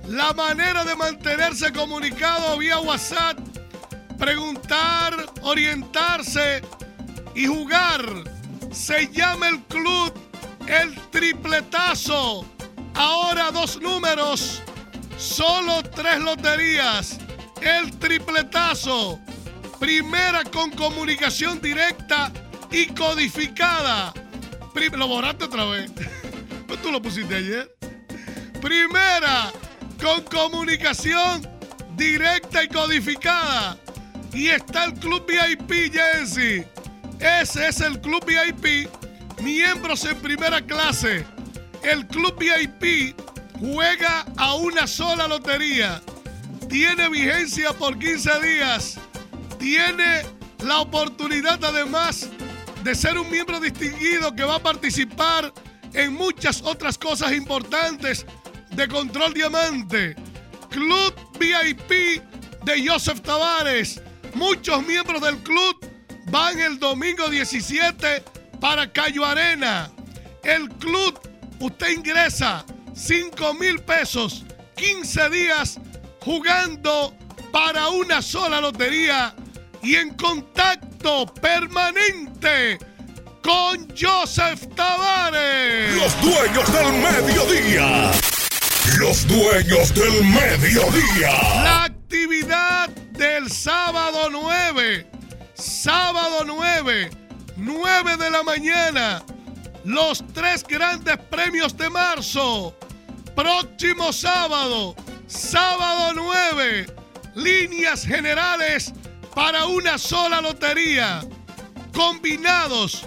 La 0.08 0.34
manera 0.34 0.84
de 0.84 0.96
mantenerse 0.96 1.72
comunicado 1.72 2.58
vía 2.58 2.80
WhatsApp, 2.80 3.38
preguntar, 4.18 5.16
orientarse 5.42 6.62
y 7.34 7.48
jugar. 7.48 8.04
Se 8.72 9.08
llama 9.08 9.48
el 9.50 9.62
club 9.64 10.14
El 10.68 10.94
Tripletazo. 11.10 12.46
Ahora 12.96 13.52
dos 13.52 13.80
números, 13.82 14.62
solo 15.18 15.82
tres 15.84 16.20
loterías. 16.20 17.18
El 17.62 17.98
Tripletazo. 17.98 19.20
Primera 19.80 20.44
con 20.44 20.72
comunicación 20.72 21.62
directa 21.62 22.32
y 22.72 22.88
codificada. 22.88 24.14
lo 24.74 25.08
borraste 25.08 25.46
otra 25.46 25.66
vez. 25.66 25.92
Pues 26.68 26.82
tú 26.84 26.92
lo 26.92 27.02
pusiste 27.02 27.36
ayer. 27.36 27.74
Primera 28.62 29.52
con 30.04 30.22
comunicación 30.24 31.48
directa 31.96 32.62
y 32.62 32.68
codificada. 32.68 33.78
Y 34.34 34.50
está 34.50 34.84
el 34.84 34.94
Club 34.96 35.26
VIP, 35.26 35.94
Jensi. 35.94 36.66
Ese 37.20 37.68
es 37.70 37.80
el 37.80 38.02
Club 38.02 38.26
VIP. 38.26 38.90
Miembros 39.42 40.04
en 40.04 40.18
primera 40.18 40.62
clase. 40.62 41.26
El 41.84 42.06
Club 42.08 42.38
VIP 42.38 43.16
juega 43.62 44.26
a 44.36 44.56
una 44.56 44.88
sola 44.88 45.26
lotería. 45.26 46.02
Tiene 46.68 47.08
vigencia 47.08 47.72
por 47.72 47.98
15 47.98 48.42
días. 48.42 49.00
Tiene 49.58 50.24
la 50.66 50.80
oportunidad 50.80 51.64
además 51.64 52.30
de 52.84 52.94
ser 52.94 53.18
un 53.18 53.30
miembro 53.32 53.62
distinguido 53.62 54.36
que 54.36 54.44
va 54.44 54.56
a 54.56 54.64
participar 54.64 55.54
en 55.94 56.14
muchas 56.14 56.62
otras 56.62 56.98
cosas 56.98 57.32
importantes 57.32 58.26
de 58.76 58.88
Control 58.88 59.34
Diamante, 59.34 60.16
Club 60.70 61.14
VIP 61.40 62.22
de 62.64 62.88
Joseph 62.88 63.22
Tavares. 63.22 64.02
Muchos 64.34 64.86
miembros 64.86 65.22
del 65.22 65.38
club 65.40 65.78
van 66.28 66.60
el 66.60 66.80
domingo 66.80 67.30
17 67.30 68.24
para 68.60 68.92
Cayo 68.92 69.26
Arena. 69.26 69.92
El 70.44 70.70
club, 70.70 71.20
usted 71.60 71.90
ingresa 71.90 72.66
5 72.96 73.54
mil 73.54 73.80
pesos, 73.80 74.44
15 74.76 75.30
días 75.30 75.80
jugando 76.22 77.16
para 77.52 77.90
una 77.90 78.22
sola 78.22 78.60
lotería 78.60 79.36
y 79.82 79.96
en 79.96 80.16
contacto 80.16 81.26
permanente 81.26 82.80
con 83.44 83.88
Joseph 83.96 84.68
Tavares. 84.76 85.96
Los 85.96 86.22
dueños 86.22 86.74
del 86.74 86.94
mediodía. 86.94 88.12
Los 89.00 89.26
dueños 89.28 89.94
del 89.94 90.24
mediodía. 90.26 91.32
La 91.64 91.86
actividad 91.86 92.90
del 92.90 93.50
sábado 93.50 94.30
9. 94.30 95.08
Sábado 95.54 96.44
9. 96.46 97.10
9 97.56 98.18
de 98.18 98.30
la 98.30 98.44
mañana. 98.44 99.24
Los 99.86 100.24
tres 100.34 100.64
grandes 100.68 101.18
premios 101.30 101.76
de 101.78 101.90
marzo. 101.90 102.78
Próximo 103.36 104.12
sábado. 104.12 104.96
Sábado 105.28 106.12
9. 106.16 106.86
Líneas 107.36 108.06
generales 108.06 108.94
para 109.34 109.66
una 109.66 109.98
sola 109.98 110.42
lotería. 110.42 111.22
Combinados 111.94 113.06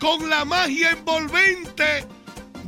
con 0.00 0.28
la 0.30 0.46
magia 0.46 0.92
envolvente 0.92 2.06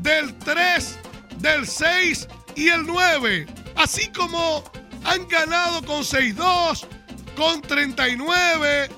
del 0.02 0.36
3, 0.38 0.98
del 1.38 1.66
6 1.66 2.28
y 2.60 2.68
el 2.68 2.86
9. 2.86 3.46
Así 3.74 4.08
como 4.08 4.62
han 5.04 5.26
ganado 5.28 5.82
con 5.82 6.02
6-2, 6.02 6.86
con 7.34 7.62
39, 7.62 8.90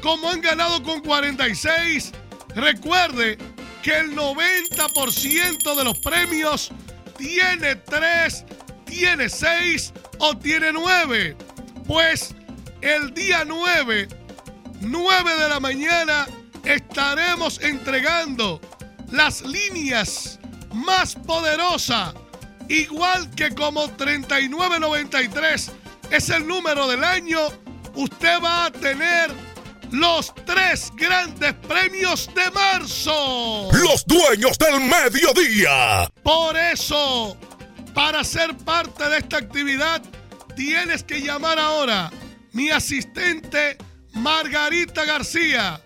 como 0.00 0.30
han 0.30 0.40
ganado 0.40 0.82
con 0.82 1.02
46. 1.02 2.12
Recuerde 2.54 3.36
que 3.82 3.98
el 3.98 4.16
90% 4.16 5.76
de 5.76 5.84
los 5.84 5.98
premios 5.98 6.70
tiene 7.18 7.76
3, 7.76 8.44
tiene 8.86 9.28
6 9.28 9.92
o 10.18 10.34
tiene 10.38 10.72
9. 10.72 11.36
Pues 11.86 12.34
el 12.80 13.12
día 13.12 13.44
9, 13.44 14.08
9 14.80 15.34
de 15.38 15.48
la 15.50 15.60
mañana, 15.60 16.26
estaremos 16.64 17.60
entregando 17.60 18.58
las 19.10 19.42
líneas 19.42 20.38
más 20.72 21.14
poderosas 21.14 22.14
igual 22.72 23.30
que 23.34 23.54
como 23.54 23.88
3993 23.90 25.72
es 26.10 26.30
el 26.30 26.46
número 26.46 26.88
del 26.88 27.04
año, 27.04 27.38
usted 27.94 28.40
va 28.42 28.64
a 28.66 28.70
tener 28.70 29.30
los 29.90 30.34
tres 30.46 30.90
grandes 30.96 31.52
premios 31.54 32.30
de 32.34 32.50
marzo. 32.50 33.68
Los 33.72 34.06
dueños 34.06 34.56
del 34.58 34.80
mediodía. 34.80 36.10
Por 36.22 36.56
eso, 36.56 37.36
para 37.94 38.24
ser 38.24 38.56
parte 38.58 39.08
de 39.08 39.18
esta 39.18 39.36
actividad, 39.36 40.02
tienes 40.56 41.04
que 41.04 41.20
llamar 41.20 41.58
ahora 41.58 42.10
mi 42.52 42.70
asistente 42.70 43.76
Margarita 44.12 45.04
García, 45.04 45.82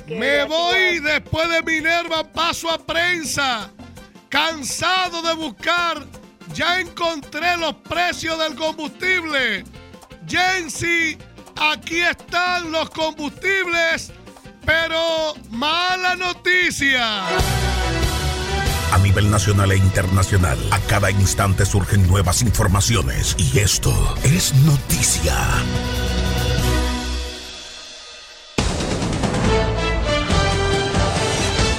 Me 0.09 0.45
voy 0.45 0.99
después 0.99 1.49
de 1.49 1.63
Minerva, 1.63 2.25
paso 2.25 2.71
a 2.71 2.79
prensa. 2.79 3.71
Cansado 4.29 5.23
de 5.23 5.35
buscar, 5.35 6.05
ya 6.53 6.81
encontré 6.81 7.57
los 7.57 7.75
precios 7.75 8.39
del 8.39 8.55
combustible. 8.57 9.65
Jensi, 10.29 11.17
aquí 11.57 12.01
están 12.01 12.71
los 12.71 12.91
combustibles, 12.91 14.13
pero 14.67 15.35
mala 15.51 16.15
noticia. 16.17 17.25
A 18.93 18.99
nivel 18.99 19.31
nacional 19.31 19.73
e 19.73 19.77
internacional. 19.77 20.59
A 20.71 20.79
cada 20.81 21.11
instante 21.11 21.65
surgen 21.65 22.07
nuevas 22.07 22.43
informaciones 22.43 23.37
y 23.39 23.59
esto 23.59 23.93
es 24.23 24.55
noticia. 24.65 25.37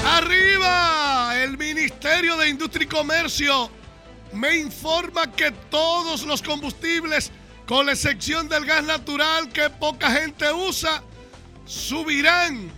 ¡Arriba! 0.05 1.35
El 1.43 1.57
Ministerio 1.57 2.37
de 2.37 2.49
Industria 2.49 2.85
y 2.85 2.87
Comercio 2.87 3.69
me 4.33 4.57
informa 4.57 5.31
que 5.31 5.51
todos 5.69 6.23
los 6.23 6.41
combustibles, 6.41 7.31
con 7.69 7.85
la 7.85 7.91
excepción 7.91 8.49
del 8.49 8.65
gas 8.65 8.83
natural 8.83 9.47
que 9.49 9.69
poca 9.69 10.09
gente 10.09 10.51
usa, 10.51 11.03
subirán 11.67 12.71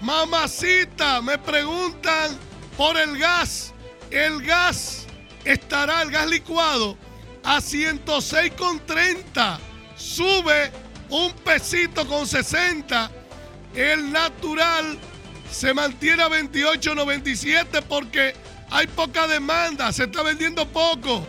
Mamacita, 0.00 1.22
me 1.22 1.38
preguntan 1.38 2.36
por 2.76 2.96
el 2.96 3.16
gas. 3.18 3.72
El 4.10 4.42
gas 4.42 5.01
estará, 5.44 6.02
el 6.02 6.10
gas 6.10 6.28
licuado, 6.28 6.96
a 7.44 7.58
106,30. 7.58 9.58
Sube 9.96 10.72
un 11.08 11.32
pesito 11.32 12.06
con 12.06 12.26
60. 12.26 13.10
El 13.74 14.12
natural 14.12 14.98
se 15.50 15.74
mantiene 15.74 16.22
a 16.22 16.28
28.97 16.28 17.82
porque 17.88 18.34
hay 18.70 18.86
poca 18.86 19.26
demanda, 19.26 19.92
se 19.92 20.04
está 20.04 20.22
vendiendo 20.22 20.66
poco. 20.68 21.26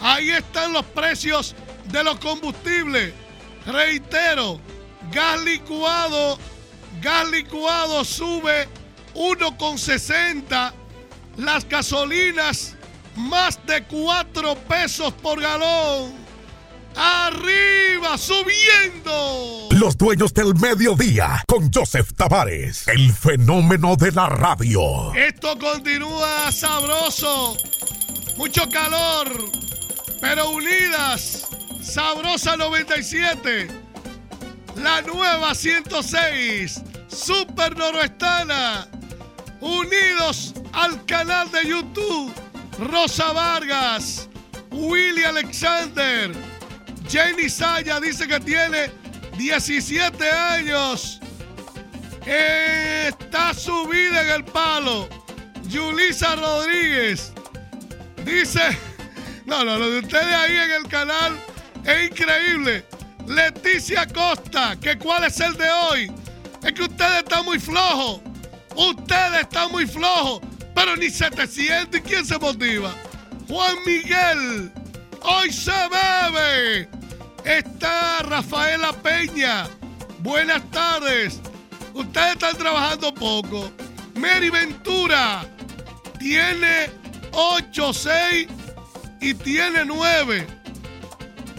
Ahí 0.00 0.30
están 0.30 0.72
los 0.72 0.84
precios 0.86 1.54
de 1.86 2.02
los 2.02 2.18
combustibles. 2.18 3.12
Reitero, 3.66 4.58
gas 5.12 5.42
licuado, 5.42 6.38
gas 7.02 7.30
licuado 7.30 8.02
sube 8.04 8.66
1,60. 9.14 10.72
Las 11.36 11.68
gasolinas 11.68 12.76
más 13.20 13.58
de 13.66 13.84
4 13.84 14.54
pesos 14.68 15.12
por 15.14 15.40
galón. 15.40 16.12
Arriba, 16.96 18.18
subiendo. 18.18 19.68
Los 19.70 19.96
dueños 19.96 20.34
del 20.34 20.54
mediodía 20.56 21.44
con 21.46 21.70
Joseph 21.72 22.10
Tavares, 22.16 22.88
el 22.88 23.12
fenómeno 23.12 23.94
de 23.96 24.10
la 24.12 24.26
radio. 24.26 25.14
Esto 25.14 25.56
continúa 25.58 26.50
sabroso. 26.50 27.56
Mucho 28.36 28.68
calor, 28.70 29.28
pero 30.20 30.50
unidas. 30.50 31.46
Sabrosa 31.82 32.56
97. 32.56 33.68
La 34.76 35.00
nueva 35.02 35.54
106. 35.54 36.82
Super 37.08 37.76
Noroestana. 37.76 38.88
Unidos 39.60 40.54
al 40.72 41.04
canal 41.06 41.50
de 41.50 41.68
YouTube. 41.68 42.32
Rosa 42.80 43.32
Vargas. 43.32 44.28
Willy 44.70 45.22
Alexander. 45.24 46.32
Jenny 47.08 47.48
Saya 47.50 48.00
dice 48.00 48.26
que 48.26 48.40
tiene 48.40 48.90
17 49.36 50.30
años. 50.30 51.20
Está 52.24 53.52
subida 53.52 54.22
en 54.22 54.30
el 54.30 54.44
palo. 54.44 55.08
Yulisa 55.68 56.36
Rodríguez 56.36 57.32
dice: 58.24 58.78
No, 59.44 59.64
no, 59.64 59.76
lo 59.76 59.90
de 59.90 59.98
ustedes 59.98 60.34
ahí 60.34 60.56
en 60.56 60.70
el 60.70 60.88
canal 60.88 61.38
es 61.84 62.10
increíble. 62.10 62.86
Leticia 63.26 64.06
Costa, 64.06 64.76
que 64.80 64.96
cuál 64.98 65.24
es 65.24 65.38
el 65.40 65.54
de 65.56 65.70
hoy. 65.70 66.12
Es 66.62 66.72
que 66.72 66.82
ustedes 66.82 67.18
están 67.18 67.44
muy 67.44 67.58
flojos. 67.58 68.20
Ustedes 68.74 69.42
están 69.42 69.70
muy 69.70 69.86
flojos. 69.86 70.40
Pero 70.80 70.96
ni 70.96 71.10
700. 71.10 72.00
¿Y 72.00 72.02
quién 72.02 72.24
se 72.24 72.38
motiva? 72.38 72.94
Juan 73.46 73.76
Miguel. 73.84 74.72
Hoy 75.20 75.52
se 75.52 75.70
bebe. 75.70 76.88
Está 77.44 78.20
Rafaela 78.22 78.90
Peña. 78.94 79.68
Buenas 80.20 80.62
tardes. 80.70 81.38
Ustedes 81.92 82.32
están 82.32 82.56
trabajando 82.56 83.12
poco. 83.12 83.70
Mary 84.14 84.48
Ventura 84.48 85.44
tiene 86.18 86.90
8, 87.32 87.92
6 87.92 88.48
y 89.20 89.34
tiene 89.34 89.84
9. 89.84 90.46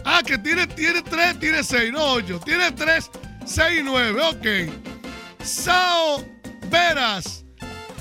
Ah, 0.04 0.24
que 0.26 0.40
tiene, 0.40 0.66
tiene 0.66 1.04
3, 1.04 1.40
tiene 1.40 1.64
6, 1.64 1.94
no 1.94 2.14
8. 2.14 2.42
Tiene 2.44 2.72
3, 2.72 3.12
6 3.46 3.82
y 3.82 3.84
9. 3.84 4.20
Ok. 4.20 5.44
Sao 5.44 6.26
Veras. 6.72 7.41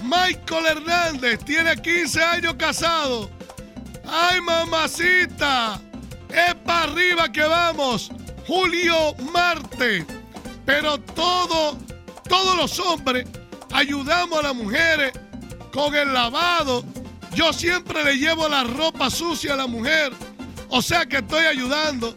Michael 0.03 0.67
Hernández 0.67 1.45
tiene 1.45 1.77
15 1.77 2.23
años 2.23 2.55
casado. 2.55 3.31
¡Ay, 4.07 4.41
mamacita! 4.41 5.81
Es 6.29 6.55
para 6.65 6.85
arriba 6.85 7.31
que 7.31 7.43
vamos. 7.43 8.11
Julio 8.47 9.15
Marte. 9.33 10.05
Pero 10.65 10.99
todo, 10.99 11.79
todos 12.29 12.57
los 12.57 12.79
hombres 12.79 13.27
ayudamos 13.73 14.39
a 14.39 14.43
las 14.43 14.55
mujeres 14.55 15.13
con 15.73 15.95
el 15.95 16.13
lavado. 16.13 16.85
Yo 17.35 17.53
siempre 17.53 18.05
le 18.05 18.17
llevo 18.17 18.49
la 18.49 18.65
ropa 18.65 19.11
sucia 19.11 19.55
a 19.55 19.57
la 19.57 19.67
mujer. 19.67 20.13
O 20.69 20.83
sea 20.83 21.07
que 21.07 21.19
estoy 21.19 21.47
ayudando. 21.47 22.17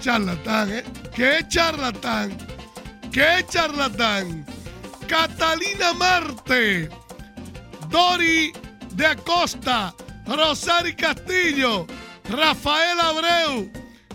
Charlatán, 0.00 0.72
¿eh? 0.72 0.84
¿Qué 1.14 1.44
charlatán? 1.48 2.36
¿Qué 3.10 3.44
charlatán? 3.48 4.44
Catalina 5.06 5.92
Marte. 5.94 6.88
Dori 7.88 8.52
de 8.94 9.06
Acosta. 9.06 9.94
Rosari 10.26 10.94
Castillo. 10.94 11.86
Rafael 12.28 12.98
Abreu. 13.00 13.70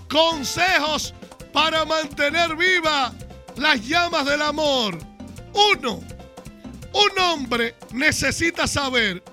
Consejos 0.10 1.14
para 1.54 1.86
mantener 1.86 2.56
viva 2.56 3.14
las 3.56 3.86
llamas 3.88 4.26
del 4.26 4.42
amor. 4.42 4.98
Uno, 5.54 6.02
un 6.94 7.20
hombre 7.20 7.76
necesita 7.94 8.68
saber 8.68 9.24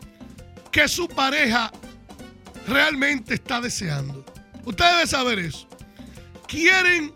que 0.71 0.89
su 0.89 1.09
pareja 1.09 1.73
realmente 2.67 3.35
está 3.35 3.61
deseando. 3.61 4.25
Usted 4.65 4.85
debe 4.85 5.07
saber 5.07 5.39
eso. 5.39 5.67
Quieren 6.47 7.13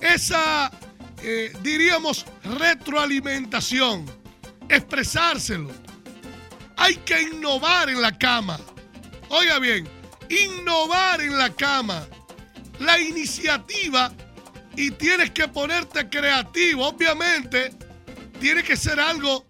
esa, 0.00 0.70
eh, 1.22 1.52
diríamos, 1.62 2.26
retroalimentación, 2.44 4.06
expresárselo. 4.68 5.70
Hay 6.76 6.96
que 6.96 7.22
innovar 7.22 7.90
en 7.90 8.00
la 8.00 8.16
cama. 8.16 8.58
Oiga 9.28 9.58
bien, 9.58 9.86
innovar 10.28 11.20
en 11.20 11.36
la 11.36 11.50
cama. 11.50 12.06
La 12.78 12.98
iniciativa 12.98 14.12
y 14.76 14.90
tienes 14.92 15.30
que 15.30 15.46
ponerte 15.48 16.08
creativo. 16.08 16.86
Obviamente, 16.86 17.70
tiene 18.40 18.62
que 18.62 18.76
ser 18.76 18.98
algo 18.98 19.46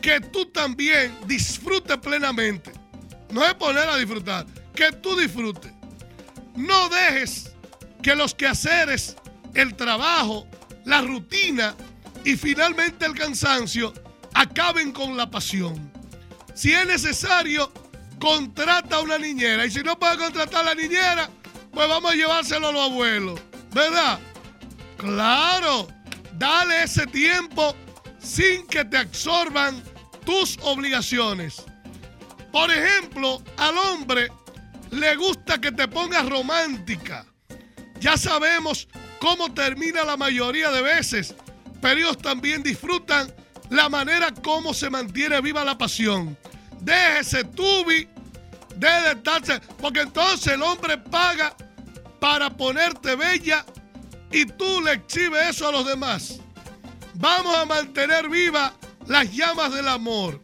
que 0.00 0.20
tú 0.20 0.46
también 0.46 1.14
disfrutes 1.26 1.98
plenamente. 1.98 2.72
No 3.30 3.44
es 3.44 3.54
poner 3.54 3.88
a 3.88 3.96
disfrutar, 3.96 4.46
que 4.74 4.92
tú 4.92 5.16
disfrutes. 5.16 5.72
No 6.54 6.88
dejes 6.88 7.52
que 8.02 8.14
los 8.14 8.34
quehaceres, 8.34 9.16
el 9.54 9.74
trabajo, 9.74 10.46
la 10.84 11.00
rutina 11.02 11.74
y 12.24 12.36
finalmente 12.36 13.06
el 13.06 13.14
cansancio 13.14 13.92
acaben 14.34 14.92
con 14.92 15.16
la 15.16 15.30
pasión. 15.30 15.92
Si 16.54 16.72
es 16.72 16.86
necesario, 16.86 17.72
contrata 18.18 18.96
a 18.96 19.00
una 19.00 19.18
niñera. 19.18 19.66
Y 19.66 19.70
si 19.70 19.82
no 19.82 19.98
puede 19.98 20.16
contratar 20.16 20.62
a 20.62 20.74
la 20.74 20.74
niñera, 20.74 21.28
pues 21.72 21.88
vamos 21.88 22.12
a 22.12 22.14
llevárselo 22.14 22.68
a 22.68 22.72
los 22.72 22.90
abuelos. 22.90 23.40
¿Verdad? 23.72 24.20
Claro, 24.96 25.88
dale 26.38 26.84
ese 26.84 27.06
tiempo 27.06 27.74
sin 28.18 28.66
que 28.66 28.84
te 28.84 28.98
absorban 28.98 29.82
tus 30.24 30.58
obligaciones. 30.62 31.62
Por 32.52 32.70
ejemplo, 32.70 33.42
al 33.56 33.76
hombre 33.76 34.30
le 34.90 35.16
gusta 35.16 35.60
que 35.60 35.72
te 35.72 35.88
pongas 35.88 36.28
romántica. 36.28 37.26
Ya 38.00 38.16
sabemos 38.16 38.88
cómo 39.24 39.54
termina 39.54 40.04
la 40.04 40.18
mayoría 40.18 40.70
de 40.70 40.82
veces, 40.82 41.34
pero 41.80 41.98
ellos 41.98 42.18
también 42.18 42.62
disfrutan 42.62 43.34
la 43.70 43.88
manera 43.88 44.30
como 44.34 44.74
se 44.74 44.90
mantiene 44.90 45.40
viva 45.40 45.64
la 45.64 45.78
pasión. 45.78 46.36
Déjese 46.82 47.42
tubi, 47.44 48.06
de 48.76 49.12
estarse, 49.12 49.62
porque 49.80 50.02
entonces 50.02 50.52
el 50.52 50.62
hombre 50.62 50.98
paga 50.98 51.56
para 52.20 52.50
ponerte 52.50 53.16
bella 53.16 53.64
y 54.30 54.44
tú 54.44 54.82
le 54.82 54.92
exhibes 54.92 55.48
eso 55.48 55.68
a 55.68 55.72
los 55.72 55.86
demás. 55.86 56.40
Vamos 57.14 57.56
a 57.56 57.64
mantener 57.64 58.28
viva 58.28 58.74
las 59.06 59.32
llamas 59.32 59.72
del 59.72 59.88
amor. 59.88 60.38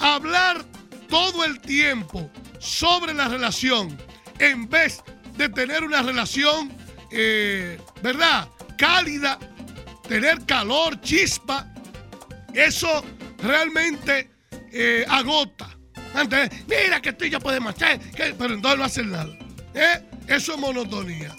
Hablar 0.00 0.64
todo 1.08 1.44
el 1.44 1.60
tiempo 1.60 2.28
sobre 2.58 3.14
la 3.14 3.28
relación 3.28 3.96
en 4.40 4.68
vez 4.68 5.04
de 5.36 5.48
tener 5.48 5.84
una 5.84 6.02
relación, 6.02 6.75
eh, 7.10 7.80
¿verdad? 8.02 8.48
Cálida, 8.76 9.38
tener 10.08 10.44
calor, 10.46 11.00
chispa. 11.00 11.66
Eso 12.52 13.04
realmente 13.38 14.30
eh, 14.72 15.04
agota. 15.08 15.70
Antes, 16.14 16.50
mira 16.66 17.00
que 17.00 17.12
tú 17.12 17.26
ya 17.26 17.38
puedes 17.38 17.60
marchar, 17.60 18.00
pero 18.16 18.54
entonces 18.54 18.78
no 18.78 18.84
hacen 18.84 19.10
nada. 19.10 19.36
¿eh? 19.74 20.02
Eso 20.26 20.54
es 20.54 20.58
monotonía. 20.58 21.34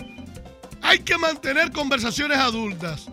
Hay 0.82 1.00
que 1.00 1.18
mantener 1.18 1.72
conversaciones 1.72 2.38
adultas. 2.38 3.08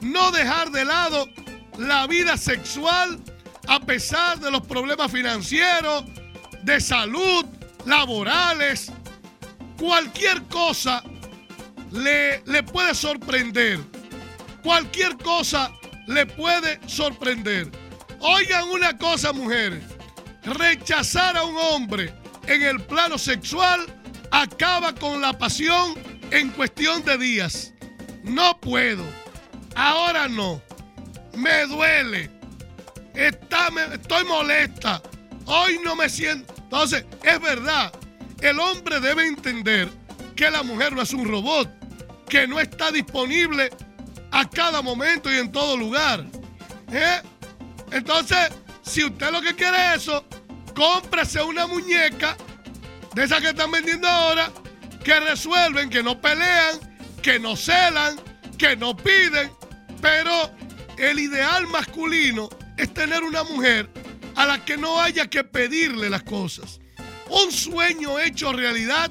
No 0.00 0.30
dejar 0.30 0.70
de 0.70 0.84
lado 0.84 1.28
la 1.76 2.06
vida 2.06 2.36
sexual 2.36 3.18
a 3.66 3.80
pesar 3.80 4.38
de 4.40 4.50
los 4.50 4.62
problemas 4.66 5.10
financieros, 5.10 6.04
de 6.62 6.80
salud, 6.80 7.44
laborales. 7.84 8.90
Cualquier 9.78 10.42
cosa 10.44 11.02
le, 11.92 12.42
le 12.46 12.62
puede 12.62 12.94
sorprender. 12.94 13.80
Cualquier 14.62 15.16
cosa 15.18 15.72
le 16.06 16.26
puede 16.26 16.80
sorprender. 16.86 17.70
Oigan 18.20 18.68
una 18.70 18.96
cosa, 18.96 19.32
mujeres. 19.32 19.82
Rechazar 20.42 21.36
a 21.36 21.44
un 21.44 21.56
hombre 21.56 22.12
en 22.46 22.62
el 22.62 22.80
plano 22.80 23.18
sexual 23.18 23.86
acaba 24.30 24.94
con 24.94 25.20
la 25.20 25.36
pasión 25.36 25.94
en 26.30 26.50
cuestión 26.50 27.04
de 27.04 27.18
días. 27.18 27.72
No 28.24 28.58
puedo. 28.60 29.04
Ahora 29.74 30.28
no. 30.28 30.60
Me 31.34 31.66
duele. 31.66 32.30
Está, 33.14 33.68
estoy 33.92 34.24
molesta. 34.24 35.02
Hoy 35.46 35.78
no 35.84 35.94
me 35.96 36.08
siento. 36.08 36.54
Entonces, 36.58 37.04
es 37.22 37.40
verdad. 37.40 37.92
El 38.40 38.58
hombre 38.60 39.00
debe 39.00 39.26
entender 39.26 39.88
que 40.36 40.50
la 40.50 40.62
mujer 40.62 40.92
no 40.92 41.02
es 41.02 41.12
un 41.12 41.26
robot, 41.26 41.68
que 42.28 42.46
no 42.46 42.60
está 42.60 42.90
disponible 42.90 43.70
a 44.30 44.48
cada 44.48 44.82
momento 44.82 45.32
y 45.32 45.36
en 45.38 45.50
todo 45.50 45.76
lugar. 45.76 46.26
¿Eh? 46.92 47.22
Entonces, 47.90 48.50
si 48.82 49.04
usted 49.04 49.30
lo 49.30 49.40
que 49.40 49.54
quiere 49.54 49.94
es 49.94 50.02
eso, 50.02 50.24
cómprese 50.74 51.42
una 51.42 51.66
muñeca 51.66 52.36
de 53.14 53.24
esas 53.24 53.40
que 53.40 53.48
están 53.48 53.70
vendiendo 53.70 54.06
ahora, 54.08 54.50
que 55.02 55.18
resuelven, 55.20 55.90
que 55.90 56.02
no 56.02 56.20
pelean, 56.20 56.78
que 57.22 57.38
no 57.38 57.56
celan, 57.56 58.16
que 58.58 58.76
no 58.76 58.96
piden. 58.96 59.50
Pero 60.00 60.50
el 60.96 61.18
ideal 61.18 61.66
masculino 61.66 62.48
es 62.76 62.92
tener 62.92 63.22
una 63.22 63.42
mujer 63.44 63.88
a 64.36 64.46
la 64.46 64.64
que 64.64 64.76
no 64.76 65.00
haya 65.00 65.28
que 65.28 65.42
pedirle 65.44 66.10
las 66.10 66.22
cosas. 66.22 66.80
Un 67.30 67.50
sueño 67.50 68.18
hecho 68.18 68.52
realidad 68.52 69.10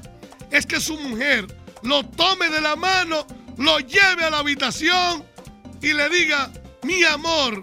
es 0.51 0.65
que 0.65 0.79
su 0.79 0.97
mujer 0.97 1.47
lo 1.83 2.03
tome 2.03 2.49
de 2.49 2.61
la 2.61 2.75
mano, 2.75 3.25
lo 3.57 3.79
lleve 3.79 4.23
a 4.23 4.29
la 4.29 4.39
habitación 4.39 5.23
y 5.81 5.93
le 5.93 6.09
diga, 6.09 6.51
mi 6.83 7.03
amor, 7.03 7.61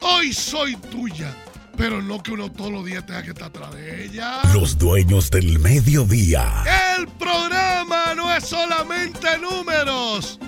hoy 0.00 0.32
soy 0.32 0.76
tuya. 0.76 1.34
Pero 1.76 2.02
no 2.02 2.22
que 2.22 2.32
uno 2.32 2.52
todos 2.52 2.70
los 2.70 2.84
días 2.84 3.06
tenga 3.06 3.22
que 3.22 3.30
estar 3.30 3.48
atrás 3.48 3.74
de 3.74 4.04
ella. 4.04 4.42
Los 4.52 4.76
dueños 4.76 5.30
del 5.30 5.58
mediodía. 5.58 6.64
El 6.98 7.08
programa 7.08 8.14
no 8.14 8.32
es 8.34 8.46
solamente 8.46 9.38
números. 9.38 10.38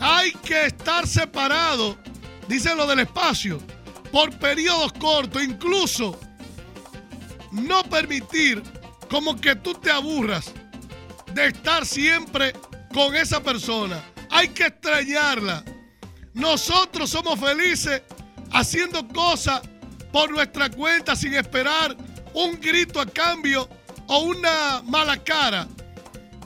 Hay 0.00 0.32
que 0.32 0.66
estar 0.66 1.06
separado, 1.06 1.98
dice 2.48 2.74
lo 2.74 2.86
del 2.86 3.00
espacio, 3.00 3.58
por 4.10 4.36
periodos 4.38 4.92
cortos, 4.94 5.42
incluso 5.42 6.18
no 7.52 7.82
permitir 7.84 8.62
como 9.10 9.38
que 9.40 9.54
tú 9.54 9.74
te 9.74 9.90
aburras 9.90 10.52
de 11.38 11.46
estar 11.48 11.86
siempre 11.86 12.52
con 12.92 13.14
esa 13.14 13.40
persona. 13.40 14.02
Hay 14.30 14.48
que 14.48 14.66
extrañarla. 14.66 15.64
Nosotros 16.34 17.10
somos 17.10 17.38
felices 17.38 18.02
haciendo 18.52 19.06
cosas 19.08 19.62
por 20.12 20.30
nuestra 20.30 20.68
cuenta 20.68 21.14
sin 21.14 21.34
esperar 21.34 21.96
un 22.34 22.58
grito 22.60 23.00
a 23.00 23.06
cambio 23.06 23.68
o 24.08 24.18
una 24.20 24.82
mala 24.84 25.22
cara. 25.22 25.68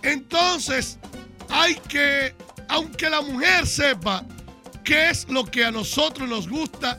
Entonces 0.02 0.98
hay 1.48 1.74
que, 1.88 2.34
aunque 2.68 3.08
la 3.08 3.22
mujer 3.22 3.66
sepa 3.66 4.24
qué 4.84 5.08
es 5.08 5.26
lo 5.28 5.44
que 5.44 5.64
a 5.64 5.70
nosotros 5.70 6.28
nos 6.28 6.48
gusta 6.48 6.98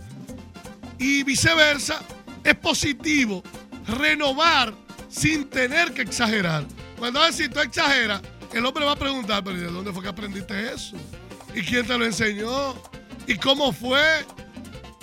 y 0.98 1.24
viceversa, 1.24 2.02
es 2.44 2.56
positivo 2.56 3.44
renovar 3.86 4.74
sin 5.10 5.48
tener 5.48 5.94
que 5.94 6.02
exagerar. 6.02 6.66
Cuando 7.04 7.34
si 7.34 7.49
tú 7.49 7.60
exageras, 7.60 8.22
el 8.54 8.66
hombre 8.66 8.86
va 8.86 8.93
a 8.93 8.95
preguntar, 8.95 9.43
pero 9.43 9.58
¿de 9.58 9.66
dónde 9.66 9.91
fue 9.91 10.01
que 10.01 10.08
aprendiste 10.08 10.74
eso? 10.74 10.95
¿Y 11.54 11.62
quién 11.62 11.86
te 11.86 11.97
lo 11.97 12.06
enseñó? 12.06 12.82
¿Y 13.28 13.36
cómo 13.36 13.74
fue? 13.74 14.26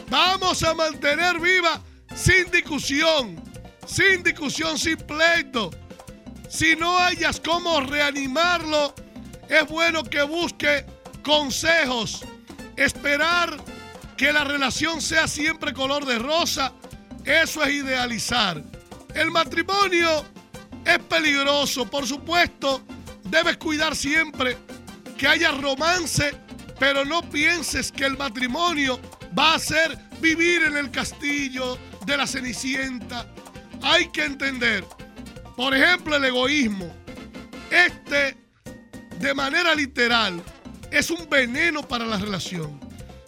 Vamos 0.09 0.63
a 0.63 0.73
mantener 0.73 1.39
viva 1.39 1.79
sin 2.15 2.51
discusión, 2.51 3.39
sin 3.87 4.23
discusión, 4.23 4.79
sin 4.79 4.97
pleito. 4.97 5.73
Si 6.49 6.75
no 6.75 6.97
hayas 6.97 7.39
cómo 7.39 7.83
reanimarlo, 7.83 8.95
es 9.47 9.69
bueno 9.69 10.03
que 10.03 10.23
busque 10.23 10.87
consejos. 11.23 12.25
Esperar 12.77 13.59
que 14.17 14.33
la 14.33 14.45
relación 14.45 15.03
sea 15.03 15.29
siempre 15.29 15.75
color 15.75 16.07
de 16.07 16.19
rosa, 16.19 16.73
eso 17.27 17.63
es 17.63 17.75
idealizar. 17.75 18.65
El 19.15 19.31
matrimonio 19.31 20.25
es 20.85 20.99
peligroso, 20.99 21.87
por 21.87 22.07
supuesto, 22.07 22.83
debes 23.25 23.57
cuidar 23.57 23.95
siempre 23.95 24.57
que 25.17 25.27
haya 25.27 25.53
romance, 25.53 26.35
pero 26.79 27.05
no 27.05 27.29
pienses 27.29 27.93
que 27.93 28.07
el 28.07 28.17
matrimonio 28.17 28.99
va 29.39 29.55
a 29.55 29.59
ser 29.59 29.99
vivir 30.21 30.63
en 30.63 30.77
el 30.77 30.91
castillo 30.91 31.79
de 32.07 32.17
la 32.17 32.27
Cenicienta. 32.27 33.27
Hay 33.83 34.09
que 34.09 34.25
entender, 34.25 34.85
por 35.57 35.75
ejemplo, 35.75 36.17
el 36.17 36.25
egoísmo. 36.25 36.93
Este, 37.71 38.37
de 39.19 39.35
manera 39.35 39.75
literal, 39.75 40.43
es 40.91 41.11
un 41.11 41.29
veneno 41.29 41.87
para 41.87 42.05
la 42.05 42.17
relación. 42.17 42.81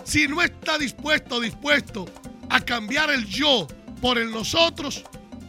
Si 0.05 0.27
no 0.27 0.43
está 0.43 0.79
dispuesto 0.79 1.37
o 1.37 1.41
dispuesto 1.41 2.07
a 2.51 2.61
cambiar 2.61 3.11
el 3.11 3.25
yo 3.27 3.67
por 4.01 4.19
el 4.19 4.31
nosotros, 4.31 5.05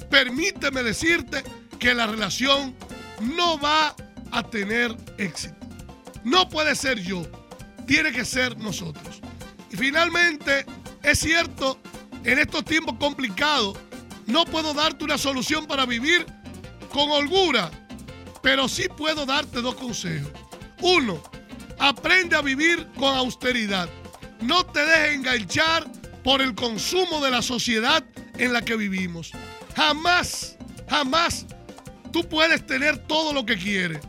permíteme 0.10 0.84
decirte 0.84 1.44
que 1.84 1.94
la 1.94 2.08
relación 2.08 2.74
no 3.36 3.60
va 3.60 3.94
a 4.32 4.42
tener 4.42 4.96
éxito. 5.18 5.68
No 6.24 6.48
puede 6.48 6.78
ser 6.78 6.98
yo, 7.02 7.30
tiene 7.86 8.14
que 8.14 8.24
ser 8.24 8.58
nosotros. 8.58 9.20
Y 9.70 9.76
finalmente, 9.76 10.66
es 11.04 11.20
cierto, 11.20 11.78
en 12.24 12.40
estos 12.40 12.64
tiempos 12.64 12.96
complicados, 12.98 13.78
no 14.28 14.46
puedo 14.46 14.74
darte 14.74 15.04
una 15.04 15.18
solución 15.18 15.66
para 15.68 15.86
vivir 15.86 16.26
con 16.90 17.12
holgura, 17.12 17.70
pero 18.42 18.70
sí 18.70 18.86
puedo 18.88 19.26
darte 19.26 19.62
dos 19.62 19.76
consejos. 19.76 20.32
Uno, 20.80 21.22
aprende 21.80 22.38
a 22.38 22.42
vivir 22.42 22.88
con 22.98 23.14
austeridad. 23.14 23.90
No 24.40 24.66
te 24.66 24.86
dejes 24.86 25.16
enganchar 25.16 25.86
por 26.24 26.42
el 26.42 26.56
consumo 26.56 27.20
de 27.20 27.32
la 27.32 27.42
sociedad 27.42 28.06
en 28.38 28.54
la 28.54 28.62
que 28.62 28.78
vivimos. 28.78 29.34
Jamás, 29.76 30.56
jamás 30.88 31.46
tú 32.14 32.30
puedes 32.30 32.66
tener 32.66 33.00
todo 33.00 33.34
lo 33.34 33.46
que 33.46 33.58
quieres, 33.58 34.00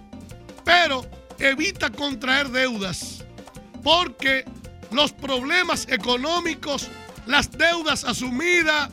pero 0.65 1.05
evita 1.41 1.91
contraer 1.91 2.51
deudas, 2.51 3.25
porque 3.83 4.45
los 4.93 5.11
problemas 5.11 5.89
económicos, 5.89 6.89
las 7.27 7.51
deudas 7.51 8.05
asumidas, 8.05 8.91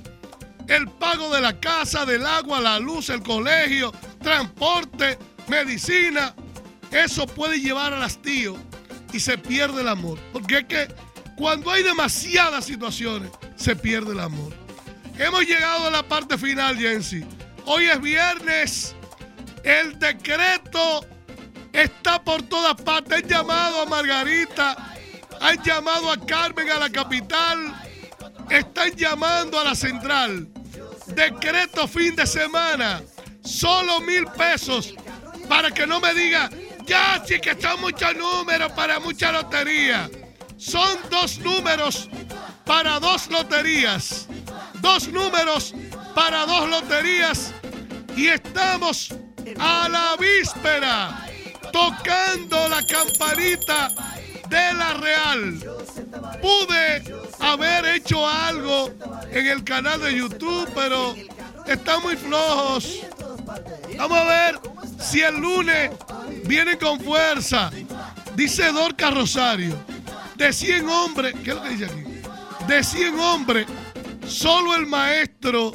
el 0.68 0.88
pago 0.88 1.30
de 1.34 1.42
la 1.42 1.60
casa, 1.60 2.06
del 2.06 2.26
agua, 2.26 2.62
la 2.62 2.80
luz, 2.80 3.10
el 3.10 3.22
colegio, 3.22 3.92
transporte, 4.22 5.20
medicina, 5.48 6.34
eso 6.92 7.28
puede 7.28 7.60
llevar 7.60 7.94
al 7.94 8.04
hastío 8.04 8.56
y 9.14 9.20
se 9.20 9.38
pierde 9.38 9.82
el 9.82 9.90
amor. 9.90 10.18
Porque 10.34 10.60
es 10.60 10.66
que 10.66 10.88
Cuando 11.36 11.72
hay 11.72 11.82
demasiadas 11.82 12.66
situaciones, 12.66 13.32
se 13.56 13.76
pierde 13.76 14.12
el 14.12 14.20
amor. 14.20 14.54
Hemos 15.18 15.42
llegado 15.42 15.88
a 15.88 15.90
la 15.90 16.04
parte 16.04 16.38
final, 16.38 16.78
Jensi. 16.78 17.24
Hoy 17.66 17.86
es 17.86 18.00
viernes. 18.00 18.96
El 19.64 19.98
decreto 20.00 21.06
está 21.74 22.24
por 22.24 22.42
todas 22.44 22.76
partes. 22.82 23.24
Han 23.24 23.30
llamado 23.30 23.82
a 23.82 23.86
Margarita, 23.86 24.96
han 25.40 25.62
llamado 25.64 26.12
a 26.12 26.18
Carmen 26.26 26.70
a 26.70 26.80
la 26.80 26.90
capital, 26.90 27.74
están 28.50 28.92
llamando 28.96 29.60
a 29.60 29.64
la 29.64 29.76
central. 29.76 30.48
Decreto 31.08 31.88
fin 31.88 32.16
de 32.16 32.26
semana, 32.26 33.02
solo 33.44 34.00
mil 34.02 34.26
pesos 34.28 34.94
para 35.50 35.72
que 35.72 35.86
no 35.86 36.00
me 36.00 36.14
diga, 36.14 36.50
ya 36.86 37.22
sí 37.26 37.40
que 37.40 37.60
son 37.60 37.82
muchos 37.82 38.16
números 38.16 38.72
para 38.72 39.00
mucha 39.00 39.32
lotería. 39.32 40.10
Son 40.58 40.98
dos 41.10 41.40
números 41.40 42.10
para 42.66 43.00
dos 43.00 43.30
loterías. 43.30 44.28
Dos 44.76 45.08
números 45.08 45.74
para 46.16 46.46
dos 46.46 46.70
loterías. 46.70 47.54
Y 48.16 48.28
estamos 48.28 49.10
a 49.60 49.90
la 49.90 50.16
víspera 50.18 51.28
tocando 51.72 52.68
la 52.70 52.86
campanita 52.86 53.90
de 54.50 54.74
la 54.74 54.94
Real. 54.94 55.60
Pude 56.42 57.04
haber 57.40 57.86
hecho 57.96 58.28
algo 58.28 58.92
en 59.32 59.48
el 59.48 59.64
canal 59.64 60.02
de 60.02 60.18
YouTube, 60.18 60.70
pero 60.76 61.16
están 61.66 62.02
muy 62.02 62.16
flojos. 62.16 63.00
Vamos 63.98 64.18
a 64.18 64.26
ver 64.26 64.60
si 65.00 65.22
el 65.22 65.38
lunes 65.38 65.92
vienen 66.46 66.78
con 66.78 67.00
fuerza. 67.00 67.72
Dice 68.36 68.72
Dorca 68.72 69.12
Rosario, 69.12 69.78
de 70.36 70.54
100 70.54 70.90
hombres, 70.90 71.36
¿qué 71.44 71.52
es 71.52 71.56
lo 71.56 71.64
que 71.64 71.70
dice 71.70 71.86
aquí? 71.86 72.04
De 72.68 72.84
100 72.84 73.20
hombres, 73.20 73.68
solo 74.28 74.76
el 74.76 74.88
maestro 74.88 75.74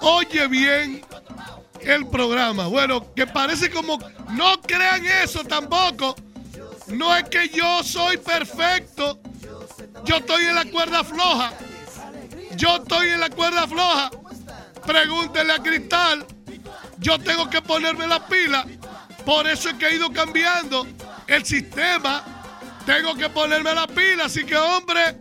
oye 0.00 0.46
bien 0.48 1.02
el 1.84 2.06
programa. 2.06 2.66
Bueno, 2.66 3.12
que 3.14 3.26
parece 3.26 3.70
como, 3.70 3.98
no 4.30 4.60
crean 4.62 5.04
eso 5.04 5.44
tampoco. 5.44 6.16
No 6.88 7.14
es 7.16 7.24
que 7.28 7.48
yo 7.48 7.82
soy 7.82 8.16
perfecto. 8.18 9.18
Yo 10.04 10.16
estoy 10.16 10.44
en 10.44 10.54
la 10.54 10.64
cuerda 10.66 11.04
floja. 11.04 11.52
Yo 12.56 12.76
estoy 12.76 13.08
en 13.08 13.20
la 13.20 13.30
cuerda 13.30 13.66
floja. 13.66 14.10
Pregúntenle 14.86 15.52
a 15.52 15.58
Cristal. 15.58 16.26
Yo 16.98 17.18
tengo 17.18 17.48
que 17.48 17.62
ponerme 17.62 18.06
la 18.06 18.26
pila. 18.26 18.66
Por 19.24 19.46
eso 19.48 19.70
es 19.70 19.74
que 19.76 19.86
he 19.86 19.96
ido 19.96 20.12
cambiando 20.12 20.86
el 21.26 21.44
sistema. 21.44 22.22
Tengo 22.84 23.14
que 23.14 23.30
ponerme 23.30 23.74
la 23.74 23.86
pila. 23.86 24.26
Así 24.26 24.44
que, 24.44 24.56
hombre, 24.56 25.16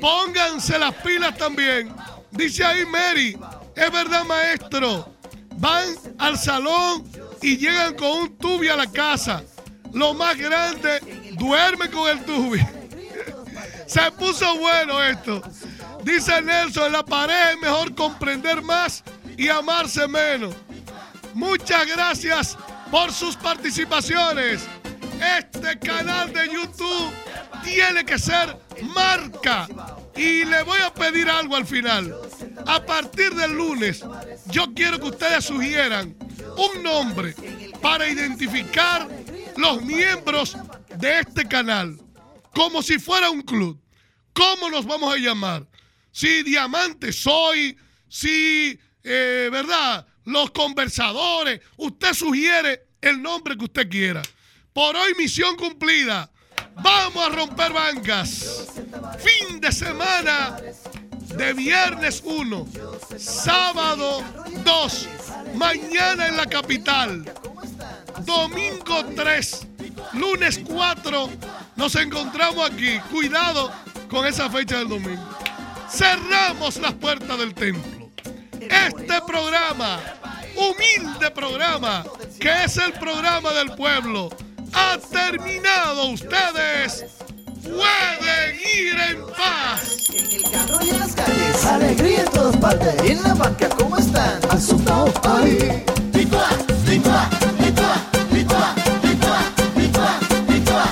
pónganse 0.00 0.78
las 0.78 0.94
pilas 0.94 1.36
también. 1.36 1.94
Dice 2.30 2.64
ahí 2.64 2.86
Mary. 2.86 3.38
Es 3.74 3.92
verdad, 3.92 4.24
maestro 4.24 5.15
van 5.58 5.94
al 6.18 6.38
salón 6.38 7.04
y 7.42 7.56
llegan 7.56 7.94
con 7.94 8.10
un 8.10 8.38
tubi 8.38 8.68
a 8.68 8.76
la 8.76 8.90
casa. 8.90 9.42
Lo 9.92 10.14
más 10.14 10.36
grande, 10.36 11.00
duerme 11.32 11.90
con 11.90 12.08
el 12.08 12.24
tubi. 12.24 12.60
Se 13.86 14.10
puso 14.12 14.58
bueno 14.58 15.02
esto. 15.02 15.42
Dice 16.02 16.40
Nelson, 16.42 16.86
en 16.86 16.92
la 16.92 17.04
pareja 17.04 17.52
es 17.52 17.58
mejor 17.58 17.94
comprender 17.94 18.62
más 18.62 19.02
y 19.36 19.48
amarse 19.48 20.06
menos. 20.06 20.54
Muchas 21.34 21.86
gracias 21.86 22.56
por 22.90 23.12
sus 23.12 23.36
participaciones. 23.36 24.62
Este 25.38 25.78
canal 25.78 26.32
de 26.32 26.46
YouTube 26.46 27.12
tiene 27.64 28.04
que 28.04 28.18
ser 28.18 28.56
marca. 28.94 29.66
Y 30.14 30.44
le 30.44 30.62
voy 30.62 30.80
a 30.80 30.92
pedir 30.94 31.28
algo 31.28 31.56
al 31.56 31.66
final. 31.66 32.14
A 32.66 32.80
partir 32.84 33.34
del 33.34 33.52
lunes, 33.52 34.02
yo 34.50 34.72
quiero 34.74 34.98
que 34.98 35.06
ustedes 35.06 35.44
sugieran 35.44 36.16
un 36.56 36.82
nombre 36.82 37.34
para 37.80 38.08
identificar 38.08 39.08
los 39.56 39.82
miembros 39.82 40.56
de 40.96 41.20
este 41.20 41.46
canal, 41.46 41.98
como 42.54 42.82
si 42.82 42.98
fuera 42.98 43.30
un 43.30 43.42
club. 43.42 43.80
¿Cómo 44.32 44.70
nos 44.70 44.84
vamos 44.84 45.14
a 45.14 45.18
llamar? 45.18 45.66
Si 46.10 46.42
Diamante 46.42 47.12
soy, 47.12 47.76
si, 48.08 48.78
eh, 49.02 49.48
¿verdad? 49.50 50.06
Los 50.24 50.50
conversadores. 50.50 51.60
Usted 51.76 52.12
sugiere 52.12 52.88
el 53.00 53.22
nombre 53.22 53.56
que 53.56 53.64
usted 53.64 53.88
quiera. 53.88 54.22
Por 54.72 54.96
hoy, 54.96 55.14
misión 55.16 55.56
cumplida. 55.56 56.30
Vamos 56.82 57.26
a 57.26 57.30
romper 57.30 57.72
bancas. 57.72 58.68
Fin 59.18 59.60
de 59.60 59.72
semana 59.72 60.56
de 61.36 61.52
viernes 61.52 62.22
1, 62.24 62.66
sábado 63.18 64.24
2, 64.64 65.08
mañana 65.54 66.28
en 66.28 66.36
la 66.36 66.46
capital, 66.46 67.24
domingo 68.24 69.04
3, 69.14 69.66
lunes 70.14 70.60
4, 70.66 71.30
nos 71.76 71.94
encontramos 71.96 72.70
aquí. 72.70 72.98
Cuidado 73.10 73.70
con 74.08 74.26
esa 74.26 74.48
fecha 74.48 74.78
del 74.78 74.88
domingo. 74.88 75.22
Cerramos 75.90 76.78
las 76.78 76.94
puertas 76.94 77.38
del 77.38 77.54
templo. 77.54 78.10
Este 78.60 79.20
programa, 79.26 80.00
humilde 80.56 81.30
programa, 81.30 82.04
que 82.40 82.64
es 82.64 82.76
el 82.78 82.92
programa 82.94 83.52
del 83.52 83.72
pueblo, 83.72 84.30
ha 84.72 84.98
terminado. 85.10 86.06
Ustedes 86.06 87.04
pueden 87.66 88.56
ir 88.56 88.96
en 89.10 89.26
paz. 89.26 90.10
En 90.14 90.32
el 90.32 90.50
carro 90.50 90.78
y 90.84 90.90
en 90.90 91.00
las 91.00 91.14
calles, 91.14 91.64
alegría 91.64 92.20
en 92.22 92.30
todas 92.30 92.56
partes. 92.56 92.94
En 93.10 93.22
la 93.22 93.34
banca, 93.34 93.68
¿cómo 93.68 93.96
están? 93.98 94.40
Ahí. 94.50 95.84
Litua, 96.12 96.48
litua, 96.86 97.28
litua, 97.58 98.04
litua, 98.32 98.74
litua, 99.04 99.38
litua, 99.76 100.18
litua, 100.48 100.84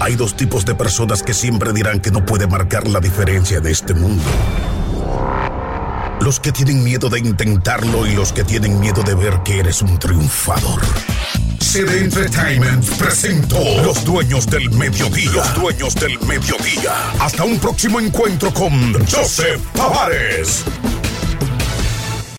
Hay 0.00 0.16
dos 0.16 0.34
tipos 0.36 0.64
de 0.64 0.74
personas 0.74 1.22
que 1.22 1.34
siempre 1.34 1.72
dirán 1.72 2.00
que 2.00 2.10
no 2.10 2.24
puede 2.24 2.46
marcar 2.46 2.88
la 2.88 3.00
diferencia 3.00 3.60
de 3.60 3.70
este 3.70 3.94
mundo. 3.94 4.24
Los 6.20 6.40
que 6.40 6.52
tienen 6.52 6.82
miedo 6.84 7.08
de 7.08 7.18
intentarlo 7.18 8.06
y 8.06 8.14
los 8.14 8.32
que 8.32 8.44
tienen 8.44 8.80
miedo 8.80 9.02
de 9.02 9.14
ver 9.14 9.42
que 9.44 9.58
eres 9.58 9.82
un 9.82 9.98
triunfador. 9.98 10.80
CD 11.62 12.00
Entertainment 12.00 12.84
presentó 12.98 13.56
Los 13.84 14.04
Dueños 14.04 14.46
del 14.46 14.68
Mediodía. 14.70 15.30
Los 15.32 15.54
Dueños 15.54 15.94
del 15.94 16.18
Mediodía. 16.20 16.92
Hasta 17.20 17.44
un 17.44 17.58
próximo 17.60 18.00
encuentro 18.00 18.52
con 18.52 18.92
Joseph 19.06 19.60
Tavares. 19.72 20.64